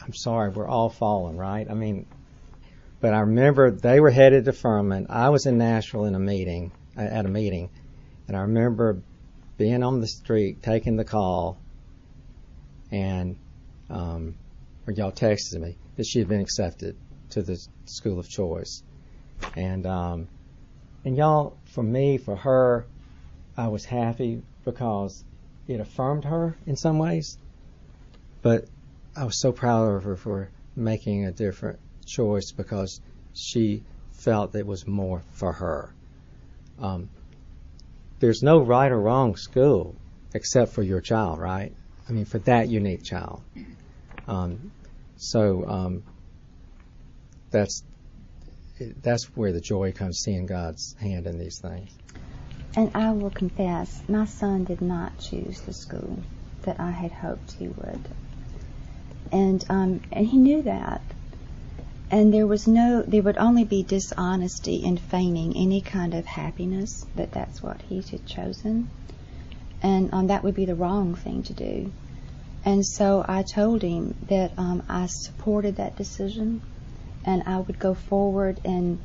I'm 0.02 0.14
sorry, 0.14 0.50
we're 0.50 0.68
all 0.68 0.88
falling, 0.88 1.36
right? 1.36 1.66
I 1.70 1.74
mean, 1.74 2.06
but 3.00 3.14
I 3.14 3.20
remember 3.20 3.70
they 3.70 4.00
were 4.00 4.10
headed 4.10 4.44
to 4.46 4.52
Furman. 4.52 5.06
I 5.08 5.28
was 5.30 5.46
in 5.46 5.58
Nashville 5.58 6.06
in 6.06 6.14
a 6.14 6.18
meeting 6.18 6.72
at 6.96 7.24
a 7.24 7.28
meeting, 7.28 7.70
and 8.28 8.36
I 8.36 8.40
remember 8.42 9.02
being 9.56 9.82
on 9.82 10.00
the 10.00 10.06
street, 10.06 10.62
taking 10.62 10.96
the 10.96 11.04
call, 11.04 11.58
and 12.90 13.36
um, 13.88 14.34
or 14.86 14.92
y'all 14.92 15.12
texted 15.12 15.60
me 15.60 15.76
that 15.96 16.06
she 16.06 16.18
had 16.18 16.28
been 16.28 16.40
accepted 16.40 16.96
to 17.30 17.42
the 17.42 17.58
school 17.86 18.18
of 18.18 18.28
choice, 18.28 18.82
and 19.56 19.86
um, 19.86 20.28
and 21.04 21.16
y'all, 21.16 21.56
for 21.72 21.82
me, 21.82 22.18
for 22.18 22.36
her, 22.36 22.86
I 23.60 23.68
was 23.68 23.84
happy 23.84 24.40
because 24.64 25.22
it 25.68 25.80
affirmed 25.80 26.24
her 26.24 26.56
in 26.66 26.76
some 26.76 26.98
ways, 26.98 27.36
but 28.40 28.64
I 29.14 29.24
was 29.24 29.38
so 29.38 29.52
proud 29.52 29.96
of 29.96 30.04
her 30.04 30.16
for 30.16 30.48
making 30.74 31.26
a 31.26 31.30
different 31.30 31.78
choice 32.06 32.52
because 32.52 33.02
she 33.34 33.82
felt 34.12 34.54
it 34.54 34.66
was 34.66 34.86
more 34.86 35.22
for 35.32 35.52
her. 35.52 35.92
Um, 36.80 37.10
there's 38.20 38.42
no 38.42 38.60
right 38.62 38.90
or 38.90 38.98
wrong 38.98 39.36
school 39.36 39.94
except 40.32 40.72
for 40.72 40.82
your 40.82 41.02
child, 41.02 41.38
right? 41.38 41.74
I 42.08 42.12
mean, 42.12 42.24
for 42.24 42.38
that 42.38 42.70
unique 42.70 43.04
child. 43.04 43.42
Um, 44.26 44.72
so 45.18 45.68
um, 45.68 46.02
that's 47.50 47.82
that's 49.02 49.24
where 49.36 49.52
the 49.52 49.60
joy 49.60 49.92
comes, 49.92 50.20
seeing 50.20 50.46
God's 50.46 50.94
hand 50.98 51.26
in 51.26 51.38
these 51.38 51.58
things. 51.60 51.90
And 52.76 52.90
I 52.94 53.12
will 53.12 53.30
confess, 53.30 54.02
my 54.08 54.26
son 54.26 54.64
did 54.64 54.80
not 54.80 55.18
choose 55.18 55.60
the 55.60 55.72
school 55.72 56.20
that 56.62 56.78
I 56.78 56.92
had 56.92 57.10
hoped 57.10 57.52
he 57.52 57.66
would, 57.66 58.08
and 59.32 59.64
um, 59.68 60.00
and 60.12 60.26
he 60.26 60.38
knew 60.38 60.62
that. 60.62 61.02
And 62.12 62.34
there 62.34 62.46
was 62.46 62.66
no, 62.66 63.02
there 63.02 63.22
would 63.22 63.38
only 63.38 63.64
be 63.64 63.82
dishonesty 63.82 64.76
in 64.76 64.96
feigning 64.96 65.56
any 65.56 65.80
kind 65.80 66.12
of 66.14 66.26
happiness 66.26 67.04
that 67.14 67.32
that's 67.32 67.62
what 67.62 67.82
he 67.82 68.02
had 68.02 68.26
chosen, 68.26 68.88
and 69.82 70.12
um, 70.12 70.26
that 70.28 70.44
would 70.44 70.54
be 70.54 70.64
the 70.64 70.74
wrong 70.74 71.14
thing 71.14 71.42
to 71.44 71.52
do. 71.52 71.92
And 72.64 72.84
so 72.86 73.24
I 73.26 73.42
told 73.42 73.82
him 73.82 74.14
that 74.28 74.52
um, 74.58 74.82
I 74.88 75.06
supported 75.06 75.76
that 75.76 75.96
decision, 75.96 76.60
and 77.24 77.42
I 77.46 77.58
would 77.58 77.78
go 77.78 77.94
forward 77.94 78.60
and 78.64 78.98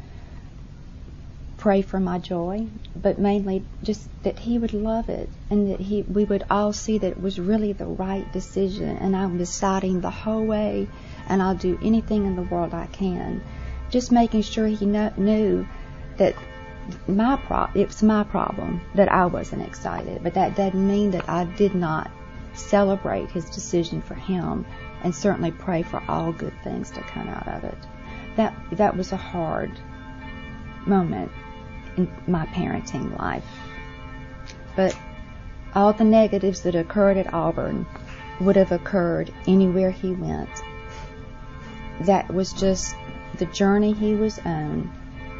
pray 1.65 1.81
for 1.81 1.99
my 1.99 2.19
joy, 2.19 2.67
but 2.95 3.17
mainly 3.17 3.65
just 3.81 4.07
that 4.21 4.37
he 4.37 4.59
would 4.59 4.71
love 4.71 5.09
it 5.09 5.27
and 5.49 5.71
that 5.71 5.79
he 5.79 6.03
we 6.03 6.23
would 6.23 6.45
all 6.47 6.71
see 6.71 6.99
that 6.99 7.13
it 7.13 7.19
was 7.19 7.39
really 7.39 7.73
the 7.73 7.87
right 7.87 8.31
decision 8.31 8.95
and 8.97 9.15
I'm 9.15 9.39
deciding 9.39 9.99
the 9.99 10.11
whole 10.11 10.45
way 10.45 10.87
and 11.27 11.41
I'll 11.41 11.55
do 11.55 11.79
anything 11.81 12.27
in 12.27 12.35
the 12.35 12.43
world 12.43 12.75
I 12.75 12.85
can. 12.85 13.41
Just 13.89 14.11
making 14.11 14.43
sure 14.43 14.67
he 14.67 14.85
knew 14.85 15.65
that 16.17 16.35
my 17.07 17.35
pro- 17.35 17.69
it 17.73 17.87
was 17.87 18.03
my 18.03 18.23
problem 18.23 18.79
that 18.93 19.11
I 19.11 19.25
wasn't 19.25 19.63
excited, 19.63 20.21
but 20.21 20.35
that 20.35 20.55
doesn't 20.55 20.87
mean 20.87 21.09
that 21.11 21.27
I 21.27 21.45
did 21.45 21.73
not 21.73 22.11
celebrate 22.53 23.31
his 23.31 23.45
decision 23.45 24.03
for 24.03 24.13
him 24.13 24.67
and 25.01 25.15
certainly 25.15 25.49
pray 25.49 25.81
for 25.81 25.99
all 26.07 26.31
good 26.31 26.53
things 26.63 26.91
to 26.91 27.01
come 27.01 27.27
out 27.27 27.47
of 27.47 27.63
it. 27.63 27.77
That 28.35 28.53
that 28.73 28.95
was 28.95 29.11
a 29.11 29.17
hard 29.17 29.71
moment 30.85 31.31
in 31.97 32.11
my 32.27 32.45
parenting 32.47 33.17
life. 33.17 33.45
But 34.75 34.97
all 35.73 35.93
the 35.93 36.03
negatives 36.03 36.61
that 36.61 36.75
occurred 36.75 37.17
at 37.17 37.33
Auburn 37.33 37.85
would 38.39 38.55
have 38.55 38.71
occurred 38.71 39.33
anywhere 39.47 39.91
he 39.91 40.11
went. 40.11 40.49
That 42.01 42.33
was 42.33 42.51
just 42.53 42.95
the 43.37 43.45
journey 43.45 43.93
he 43.93 44.13
was 44.13 44.39
on, 44.39 44.91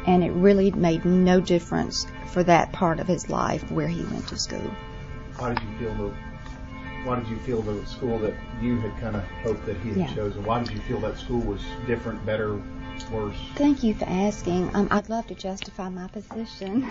and 0.06 0.24
it 0.24 0.30
really 0.32 0.70
made 0.70 1.04
no 1.04 1.40
difference 1.40 2.06
for 2.26 2.42
that 2.44 2.72
part 2.72 3.00
of 3.00 3.06
his 3.06 3.28
life 3.28 3.70
where 3.70 3.88
he 3.88 4.02
went 4.04 4.28
to 4.28 4.38
school. 4.38 4.70
How 5.38 5.52
did 5.52 5.62
you 5.62 5.78
feel 5.78 5.94
the 5.94 6.14
why 7.04 7.20
did 7.20 7.28
you 7.28 7.36
feel 7.38 7.62
the 7.62 7.86
school 7.86 8.18
that 8.18 8.34
you 8.60 8.80
had 8.80 8.90
kind 8.98 9.14
of 9.14 9.22
hoped 9.44 9.64
that 9.66 9.76
he 9.76 9.90
had 9.90 9.98
Yeah. 9.98 10.14
chosen? 10.14 10.44
Why 10.44 10.58
did 10.58 10.72
you 10.72 10.80
feel 10.80 10.98
that 11.00 11.16
school 11.16 11.38
was 11.40 11.60
different, 11.86 12.26
better, 12.26 12.60
worse? 13.10 13.36
Thank 13.54 13.82
you 13.82 13.94
for 13.94 14.04
asking. 14.06 14.74
Um, 14.74 14.88
I'd 14.90 15.08
love 15.08 15.26
to 15.28 15.34
justify 15.34 15.88
my 15.88 16.08
position. 16.08 16.82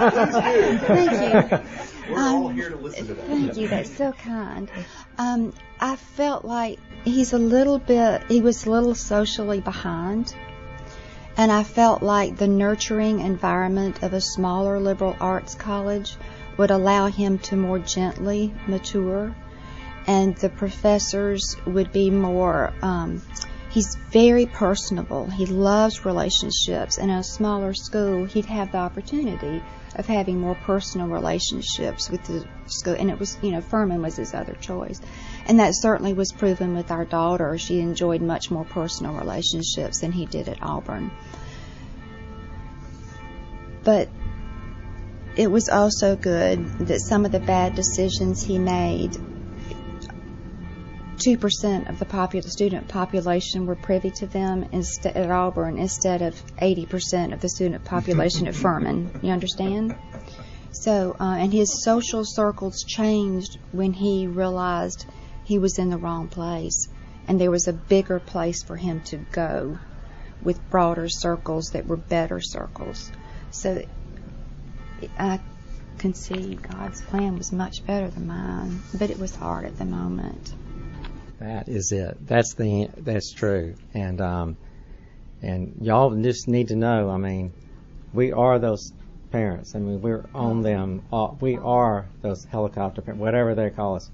Thank 0.00 1.12
you. 1.12 1.58
We're 2.14 2.18
all 2.20 2.46
Um, 2.48 2.54
here 2.54 2.70
to 2.70 2.76
listen 2.76 3.06
to 3.08 3.14
that. 3.14 3.26
Thank 3.26 3.56
you. 3.56 3.68
That's 3.68 3.96
so 3.96 4.12
kind. 4.12 4.70
Um, 5.18 5.52
I 5.80 5.96
felt 5.96 6.44
like 6.44 6.78
he's 7.04 7.32
a 7.32 7.38
little 7.38 7.78
bit, 7.78 8.22
he 8.28 8.40
was 8.40 8.66
a 8.66 8.70
little 8.70 8.94
socially 8.94 9.60
behind. 9.60 10.34
And 11.36 11.50
I 11.50 11.62
felt 11.62 12.02
like 12.02 12.36
the 12.36 12.48
nurturing 12.48 13.20
environment 13.20 14.02
of 14.02 14.12
a 14.12 14.20
smaller 14.20 14.78
liberal 14.80 15.16
arts 15.20 15.54
college 15.54 16.16
would 16.58 16.70
allow 16.70 17.06
him 17.06 17.38
to 17.38 17.56
more 17.56 17.78
gently 17.78 18.52
mature. 18.66 19.34
And 20.06 20.34
the 20.36 20.48
professors 20.48 21.56
would 21.66 21.92
be 21.92 22.10
more, 22.10 22.72
um, 22.82 23.22
he's 23.70 23.96
very 24.10 24.46
personable. 24.46 25.26
He 25.26 25.46
loves 25.46 26.04
relationships. 26.04 26.98
And 26.98 27.10
in 27.10 27.18
a 27.18 27.24
smaller 27.24 27.72
school, 27.72 28.24
he'd 28.24 28.46
have 28.46 28.72
the 28.72 28.78
opportunity 28.78 29.62
of 29.96 30.06
having 30.06 30.38
more 30.38 30.54
personal 30.54 31.08
relationships 31.08 32.10
with 32.10 32.22
the 32.24 32.46
school. 32.66 32.94
And 32.94 33.10
it 33.10 33.18
was, 33.18 33.38
you 33.42 33.52
know, 33.52 33.60
Furman 33.60 34.02
was 34.02 34.16
his 34.16 34.34
other 34.34 34.54
choice. 34.54 35.00
And 35.46 35.60
that 35.60 35.74
certainly 35.74 36.12
was 36.12 36.32
proven 36.32 36.74
with 36.74 36.90
our 36.90 37.04
daughter. 37.04 37.56
She 37.58 37.80
enjoyed 37.80 38.22
much 38.22 38.50
more 38.50 38.64
personal 38.64 39.14
relationships 39.14 40.00
than 40.00 40.12
he 40.12 40.26
did 40.26 40.48
at 40.48 40.62
Auburn. 40.62 41.10
But 43.82 44.08
it 45.36 45.50
was 45.50 45.68
also 45.68 46.16
good 46.16 46.88
that 46.88 47.00
some 47.00 47.24
of 47.24 47.32
the 47.32 47.40
bad 47.40 47.74
decisions 47.74 48.42
he 48.42 48.58
made 48.58 49.16
2% 51.20 51.88
of 51.88 51.98
the 51.98 52.06
popul- 52.06 52.42
student 52.42 52.88
population 52.88 53.66
were 53.66 53.76
privy 53.76 54.10
to 54.10 54.26
them 54.26 54.66
instead 54.72 55.16
at 55.16 55.30
Auburn 55.30 55.78
instead 55.78 56.22
of 56.22 56.34
80% 56.56 57.32
of 57.32 57.40
the 57.40 57.48
student 57.48 57.84
population 57.84 58.46
at 58.46 58.54
Furman. 58.54 59.10
You 59.22 59.32
understand? 59.32 59.94
So, 60.72 61.16
uh, 61.20 61.36
and 61.38 61.52
his 61.52 61.84
social 61.84 62.22
circles 62.24 62.84
changed 62.86 63.58
when 63.72 63.92
he 63.92 64.26
realized 64.26 65.04
he 65.44 65.58
was 65.58 65.78
in 65.78 65.90
the 65.90 65.98
wrong 65.98 66.28
place, 66.28 66.88
and 67.28 67.40
there 67.40 67.50
was 67.50 67.68
a 67.68 67.72
bigger 67.72 68.20
place 68.20 68.62
for 68.62 68.76
him 68.76 69.00
to 69.06 69.18
go 69.32 69.78
with 70.42 70.70
broader 70.70 71.08
circles 71.08 71.70
that 71.72 71.86
were 71.86 71.96
better 71.96 72.40
circles. 72.40 73.12
So, 73.50 73.82
I 75.18 75.40
can 75.98 76.14
see 76.14 76.54
God's 76.54 77.02
plan 77.02 77.36
was 77.36 77.52
much 77.52 77.84
better 77.86 78.08
than 78.08 78.26
mine, 78.26 78.80
but 78.94 79.10
it 79.10 79.18
was 79.18 79.34
hard 79.34 79.66
at 79.66 79.76
the 79.76 79.84
moment. 79.84 80.54
That 81.40 81.68
is 81.68 81.90
it. 81.90 82.18
That's 82.26 82.54
the 82.54 82.90
that's 82.98 83.32
true. 83.32 83.74
And 83.94 84.20
um, 84.20 84.56
and 85.40 85.78
y'all 85.80 86.14
just 86.14 86.48
need 86.48 86.68
to 86.68 86.76
know. 86.76 87.08
I 87.08 87.16
mean, 87.16 87.54
we 88.12 88.32
are 88.32 88.58
those 88.58 88.92
parents. 89.30 89.74
I 89.74 89.78
mean, 89.78 90.02
we're 90.02 90.26
on 90.34 90.60
them. 90.60 91.02
Uh, 91.10 91.28
we 91.40 91.56
are 91.56 92.06
those 92.20 92.44
helicopter 92.44 93.00
parents, 93.00 93.20
whatever 93.20 93.54
they 93.54 93.70
call 93.70 93.96
us. 93.96 94.10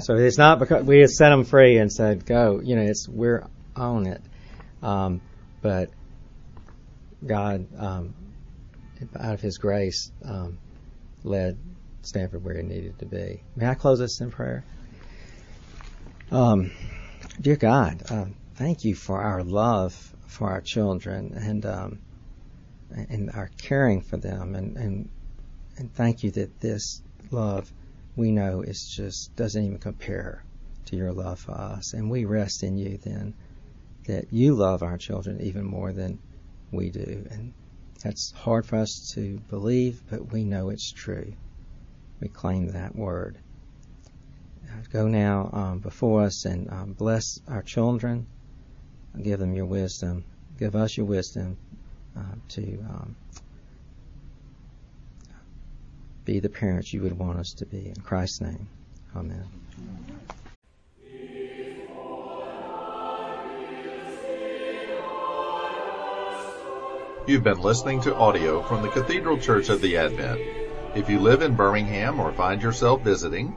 So 0.00 0.16
it's 0.16 0.36
not 0.36 0.58
because 0.58 0.84
we 0.84 1.06
set 1.06 1.28
them 1.28 1.44
free 1.44 1.78
and 1.78 1.92
said 1.92 2.26
go. 2.26 2.60
You 2.60 2.74
know, 2.74 2.82
it's 2.82 3.08
we're 3.08 3.46
on 3.76 4.06
it. 4.08 4.20
Um, 4.82 5.20
but 5.62 5.90
God, 7.24 7.68
um, 7.78 8.14
out 9.16 9.34
of 9.34 9.40
His 9.40 9.58
grace, 9.58 10.10
um, 10.24 10.58
led 11.22 11.56
Stanford 12.02 12.44
where 12.44 12.56
He 12.56 12.64
needed 12.64 12.98
to 12.98 13.06
be. 13.06 13.44
May 13.54 13.68
I 13.68 13.74
close 13.74 14.00
this 14.00 14.20
in 14.20 14.32
prayer? 14.32 14.64
Um, 16.30 16.70
dear 17.38 17.56
God, 17.56 18.02
uh, 18.08 18.24
thank 18.54 18.82
you 18.82 18.94
for 18.94 19.20
our 19.20 19.44
love 19.44 19.92
for 20.26 20.50
our 20.50 20.62
children 20.62 21.34
and 21.34 21.66
um, 21.66 21.98
and 22.90 23.30
our 23.30 23.50
caring 23.58 24.00
for 24.00 24.16
them, 24.16 24.54
and, 24.54 24.76
and 24.76 25.08
and 25.76 25.94
thank 25.94 26.22
you 26.22 26.30
that 26.32 26.60
this 26.60 27.02
love 27.30 27.70
we 28.16 28.30
know 28.30 28.62
is 28.62 28.90
just 28.96 29.36
doesn't 29.36 29.64
even 29.64 29.78
compare 29.78 30.42
to 30.86 30.96
your 30.96 31.12
love 31.12 31.40
for 31.40 31.52
us, 31.52 31.92
and 31.92 32.10
we 32.10 32.24
rest 32.24 32.62
in 32.62 32.78
you 32.78 32.98
then 33.04 33.34
that 34.06 34.32
you 34.32 34.54
love 34.54 34.82
our 34.82 34.96
children 34.96 35.40
even 35.42 35.64
more 35.64 35.92
than 35.92 36.18
we 36.72 36.88
do, 36.88 37.26
and 37.30 37.52
that's 38.02 38.32
hard 38.32 38.64
for 38.64 38.76
us 38.76 39.12
to 39.14 39.38
believe, 39.50 40.02
but 40.10 40.32
we 40.32 40.44
know 40.44 40.70
it's 40.70 40.90
true. 40.90 41.34
We 42.20 42.28
claim 42.28 42.68
that 42.68 42.96
word 42.96 43.36
go 44.92 45.08
now 45.08 45.50
um, 45.52 45.78
before 45.78 46.22
us 46.22 46.44
and 46.44 46.70
um, 46.70 46.92
bless 46.92 47.40
our 47.48 47.62
children. 47.62 48.26
Give 49.22 49.38
them 49.38 49.54
your 49.54 49.66
wisdom. 49.66 50.24
Give 50.58 50.74
us 50.74 50.96
your 50.96 51.06
wisdom 51.06 51.56
uh, 52.16 52.34
to 52.50 52.62
um, 52.88 53.16
be 56.24 56.40
the 56.40 56.48
parents 56.48 56.92
you 56.92 57.02
would 57.02 57.18
want 57.18 57.38
us 57.38 57.52
to 57.58 57.66
be. 57.66 57.88
In 57.88 57.96
Christ's 57.96 58.40
name, 58.40 58.66
Amen. 59.16 59.44
You've 67.26 67.42
been 67.42 67.60
listening 67.62 68.02
to 68.02 68.14
audio 68.14 68.62
from 68.64 68.82
the 68.82 68.90
Cathedral 68.90 69.38
Church 69.38 69.70
of 69.70 69.80
the 69.80 69.96
Advent. 69.96 70.42
If 70.94 71.08
you 71.08 71.18
live 71.18 71.40
in 71.40 71.54
Birmingham 71.54 72.20
or 72.20 72.32
find 72.32 72.60
yourself 72.60 73.02
visiting, 73.02 73.56